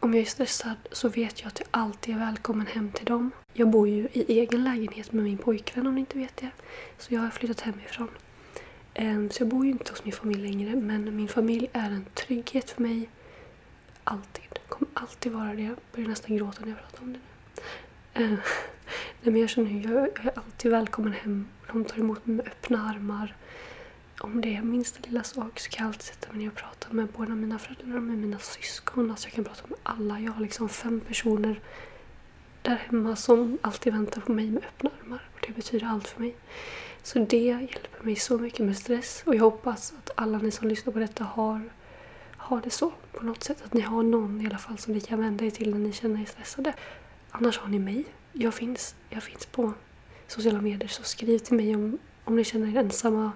Om 0.04 0.14
jag 0.14 0.22
är 0.22 0.26
stressad 0.26 0.76
så 0.92 1.10
vet 1.10 1.42
jag 1.42 1.48
att 1.48 1.60
jag 1.60 1.68
alltid 1.72 2.16
är 2.16 2.20
välkommen 2.20 2.68
hem 2.68 2.92
till 2.92 3.06
dem. 3.06 3.32
Jag 3.54 3.70
bor 3.70 3.88
ju 3.88 4.08
i 4.14 4.40
egen 4.40 4.64
lägenhet 4.64 5.12
med 5.12 5.24
min 5.24 5.38
pojkvän 5.38 5.88
om 5.88 5.96
ni 5.96 6.00
inte 6.00 6.18
vet 6.18 6.38
det. 6.38 6.50
Så 6.98 7.14
jag 7.14 7.22
har 7.22 7.30
flyttat 7.30 7.62
hemifrån. 7.62 8.08
Ehm, 8.94 9.30
så 9.30 9.42
jag 9.42 9.48
bor 9.48 9.66
ju 9.66 9.72
inte 9.72 9.92
hos 9.92 10.06
min 10.06 10.14
familj 10.14 10.42
längre 10.42 10.76
men 10.76 11.16
min 11.16 11.28
familj 11.28 11.70
är 11.74 11.92
en 11.92 12.06
trygghet 12.14 12.70
för 12.70 12.82
mig. 12.82 13.10
Alltid. 14.04 14.60
Kommer 14.70 14.90
alltid 14.94 15.32
vara 15.32 15.54
det. 15.54 15.62
Jag 15.62 15.76
börjar 15.96 16.10
nästan 16.10 16.38
gråta 16.38 16.62
när 16.62 16.70
jag 16.70 16.78
pratar 16.80 17.02
om 17.02 17.14
det 17.14 17.20
nu. 17.20 18.24
Ehm, 18.24 18.38
nej 19.22 19.32
men 19.34 19.38
jag 19.42 19.50
känner 19.50 19.78
att 19.80 19.84
jag 19.86 20.26
är 20.26 20.32
alltid 20.36 20.72
välkommen 20.72 21.14
hem. 21.14 21.48
De 21.72 21.86
tar 21.86 22.00
emot 22.00 22.26
mig 22.26 22.36
med 22.36 22.48
öppna 22.48 22.90
armar 22.90 23.36
om 24.20 24.42
det 24.42 24.56
är 24.56 24.62
minsta 24.62 25.00
lilla 25.04 25.24
sak 25.24 25.60
så 25.60 25.70
kan 25.70 25.84
jag 25.86 25.88
alltid 25.88 26.02
sätta 26.02 26.34
mig 26.34 26.38
ner 26.38 26.48
och 26.48 26.56
prata 26.56 26.88
med 26.92 27.08
båda 27.08 27.36
mina 27.36 27.60
föräldrar 27.60 27.98
och 27.98 28.04
med 28.04 28.18
mina 28.18 28.40
syskon. 28.40 29.12
Alltså 29.12 29.28
jag 29.28 29.34
kan 29.34 29.44
prata 29.44 29.68
med 29.68 29.78
alla. 29.84 30.20
Jag 30.20 30.32
har 30.32 30.42
liksom 30.42 30.70
fem 30.70 31.00
personer 31.00 31.60
där 32.62 32.76
hemma 32.76 33.16
som 33.16 33.58
alltid 33.62 33.94
väntar 33.94 34.22
på 34.22 34.32
mig 34.32 34.52
med 34.52 34.64
öppna 34.64 34.90
armar. 35.02 35.30
Och 35.34 35.44
det 35.48 35.54
betyder 35.54 35.88
allt 35.88 36.08
för 36.08 36.22
mig. 36.22 36.36
Så 37.04 37.20
det 37.20 37.38
hjälper 37.38 38.04
mig 38.04 38.16
så 38.16 38.38
mycket 38.38 38.66
med 38.66 38.78
stress. 38.78 39.24
Och 39.26 39.36
jag 39.36 39.44
hoppas 39.44 39.94
att 39.98 40.12
alla 40.16 40.38
ni 40.38 40.52
som 40.52 40.68
lyssnar 40.68 40.94
på 40.94 41.00
detta 41.00 41.24
har, 41.24 41.62
har 42.38 42.62
det 42.62 42.70
så 42.70 42.94
på 43.12 43.26
något 43.26 43.44
sätt. 43.44 43.62
Att 43.66 43.74
ni 43.74 43.82
har 43.82 44.04
någon 44.04 44.42
i 44.42 44.46
alla 44.46 44.58
fall 44.58 44.78
som 44.78 44.94
ni 44.94 45.02
kan 45.02 45.20
vända 45.20 45.46
er 45.46 45.50
till 45.50 45.72
när 45.72 45.80
ni 45.80 45.94
känner 45.94 46.22
er 46.22 46.26
stressade. 46.26 46.74
Annars 47.32 47.60
har 47.60 47.68
ni 47.68 47.80
mig. 47.80 48.06
Jag 48.34 48.54
finns, 48.54 48.96
jag 49.10 49.24
finns 49.24 49.46
på 49.46 49.74
sociala 50.28 50.62
medier 50.62 50.88
så 50.88 51.04
skriv 51.04 51.40
till 51.40 51.56
mig 51.56 51.76
om, 51.76 51.98
om 52.24 52.36
ni 52.36 52.44
känner 52.44 52.68
er 52.68 52.80
ensamma 52.80 53.32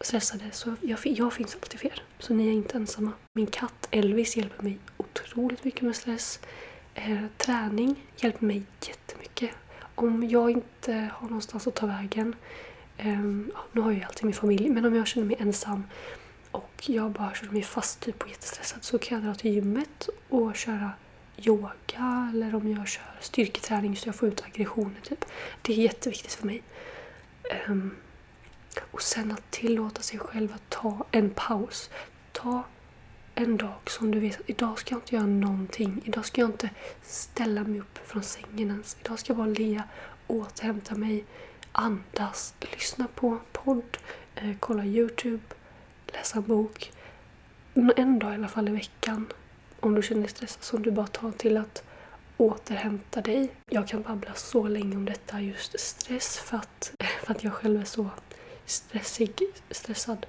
stressade 0.00 0.44
så 0.52 0.74
jag, 0.80 0.98
jag 1.02 1.32
finns 1.32 1.54
alltid 1.54 1.80
för 1.80 1.86
er. 1.86 2.02
Så 2.18 2.34
ni 2.34 2.48
är 2.48 2.52
inte 2.52 2.76
ensamma. 2.76 3.12
Min 3.32 3.46
katt 3.46 3.88
Elvis 3.90 4.36
hjälper 4.36 4.62
mig 4.62 4.78
otroligt 4.96 5.64
mycket 5.64 5.82
med 5.82 5.96
stress. 5.96 6.40
Eh, 6.94 7.24
träning 7.36 8.06
hjälper 8.16 8.46
mig 8.46 8.62
jättemycket. 8.86 9.50
Om 9.94 10.28
jag 10.28 10.50
inte 10.50 11.10
har 11.14 11.28
någonstans 11.28 11.66
att 11.66 11.74
ta 11.74 11.86
vägen. 11.86 12.34
Eh, 12.96 13.20
nu 13.72 13.80
har 13.80 13.90
jag 13.90 13.98
ju 13.98 14.04
alltid 14.04 14.24
min 14.24 14.34
familj, 14.34 14.68
men 14.68 14.84
om 14.84 14.94
jag 14.96 15.06
känner 15.06 15.26
mig 15.26 15.36
ensam 15.40 15.84
och 16.50 16.84
jag 16.86 17.10
bara 17.10 17.34
känner 17.34 17.52
mig 17.52 17.62
fast 17.62 18.00
typ 18.00 18.22
och 18.22 18.28
jättestressad 18.28 18.84
så 18.84 18.98
kan 18.98 19.18
jag 19.18 19.26
dra 19.26 19.34
till 19.34 19.54
gymmet 19.54 20.08
och 20.28 20.56
köra 20.56 20.90
yoga 21.38 22.30
eller 22.34 22.54
om 22.54 22.72
jag 22.72 22.88
kör 22.88 23.04
styrketräning 23.20 23.96
så 23.96 24.08
jag 24.08 24.14
får 24.14 24.28
ut 24.28 24.44
aggressioner. 24.44 25.00
Typ. 25.02 25.24
Det 25.62 25.72
är 25.72 25.76
jätteviktigt 25.76 26.32
för 26.32 26.46
mig. 26.46 26.62
Um, 27.68 27.96
och 28.90 29.02
sen 29.02 29.32
att 29.32 29.50
tillåta 29.50 30.02
sig 30.02 30.18
själv 30.18 30.52
att 30.54 30.70
ta 30.70 31.06
en 31.10 31.30
paus. 31.30 31.90
Ta 32.32 32.62
en 33.34 33.56
dag 33.56 33.90
som 33.90 34.10
du 34.10 34.20
vet 34.20 34.40
att 34.40 34.50
idag 34.50 34.78
ska 34.78 34.94
jag 34.94 35.02
inte 35.02 35.14
göra 35.14 35.26
någonting. 35.26 36.02
Idag 36.04 36.24
ska 36.24 36.40
jag 36.40 36.50
inte 36.50 36.70
ställa 37.02 37.64
mig 37.64 37.80
upp 37.80 37.98
från 38.04 38.22
sängen 38.22 38.70
ens. 38.70 38.96
Idag 39.00 39.18
ska 39.18 39.30
jag 39.30 39.36
bara 39.36 39.46
ligga, 39.46 39.84
återhämta 40.26 40.94
mig, 40.94 41.24
andas, 41.72 42.54
lyssna 42.60 43.06
på 43.14 43.38
podd, 43.52 43.98
eh, 44.34 44.56
kolla 44.60 44.84
Youtube, 44.84 45.42
läsa 46.06 46.38
en 46.38 46.42
bok. 46.42 46.92
En 47.96 48.18
dag 48.18 48.32
i 48.32 48.34
alla 48.34 48.48
fall 48.48 48.68
i 48.68 48.72
veckan, 48.72 49.26
om 49.80 49.94
du 49.94 50.02
känner 50.02 50.20
dig 50.20 50.30
stressad, 50.30 50.62
som 50.62 50.82
du 50.82 50.90
bara 50.90 51.06
tar 51.06 51.32
till 51.32 51.56
att 51.56 51.84
återhämta 52.36 53.20
dig. 53.20 53.48
Jag 53.70 53.88
kan 53.88 54.02
babbla 54.02 54.34
så 54.34 54.68
länge 54.68 54.96
om 54.96 55.04
detta, 55.04 55.40
just 55.40 55.80
stress, 55.80 56.38
för 56.38 56.56
att, 56.56 56.92
för 57.24 57.34
att 57.34 57.44
jag 57.44 57.52
själv 57.52 57.80
är 57.80 57.84
så 57.84 58.10
stressig, 58.66 59.32
stressad. 59.70 60.26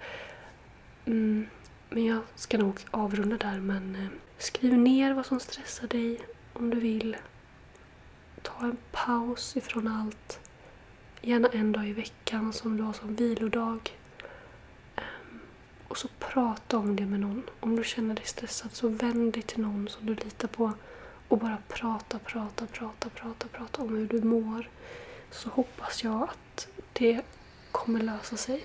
Mm, 1.06 1.47
men 1.89 2.06
jag 2.06 2.21
ska 2.36 2.58
nog 2.58 2.80
avrunda 2.91 3.38
där 3.38 3.60
men 3.60 3.95
eh, 3.95 4.08
skriv 4.38 4.78
ner 4.78 5.13
vad 5.13 5.26
som 5.26 5.39
stressar 5.39 5.88
dig 5.88 6.19
om 6.54 6.69
du 6.69 6.80
vill. 6.80 7.17
Ta 8.41 8.54
en 8.60 8.78
paus 8.91 9.58
ifrån 9.58 9.88
allt. 9.88 10.39
Gärna 11.21 11.47
en 11.47 11.71
dag 11.71 11.88
i 11.88 11.93
veckan 11.93 12.54
som 12.54 12.78
du 12.78 12.84
har 12.84 12.93
som 12.93 13.15
vilodag. 13.15 13.97
Ehm, 14.95 15.39
och 15.88 15.97
så 15.97 16.08
prata 16.19 16.78
om 16.78 16.95
det 16.95 17.06
med 17.06 17.19
någon. 17.19 17.43
Om 17.60 17.76
du 17.76 17.84
känner 17.84 18.15
dig 18.15 18.26
stressad 18.26 18.71
så 18.73 18.88
vänd 18.88 19.34
dig 19.34 19.43
till 19.43 19.62
någon 19.62 19.88
som 19.88 20.06
du 20.06 20.15
litar 20.15 20.47
på 20.47 20.73
och 21.28 21.38
bara 21.38 21.58
prata, 21.67 22.19
prata, 22.19 22.65
prata, 22.65 23.10
prata, 23.10 23.47
prata 23.47 23.82
om 23.82 23.95
hur 23.95 24.08
du 24.08 24.21
mår. 24.21 24.69
Så 25.32 25.50
hoppas 25.50 26.04
jag 26.04 26.23
att 26.23 26.67
det 26.93 27.21
kommer 27.78 28.00
lösa 28.00 28.38
sig. 28.38 28.63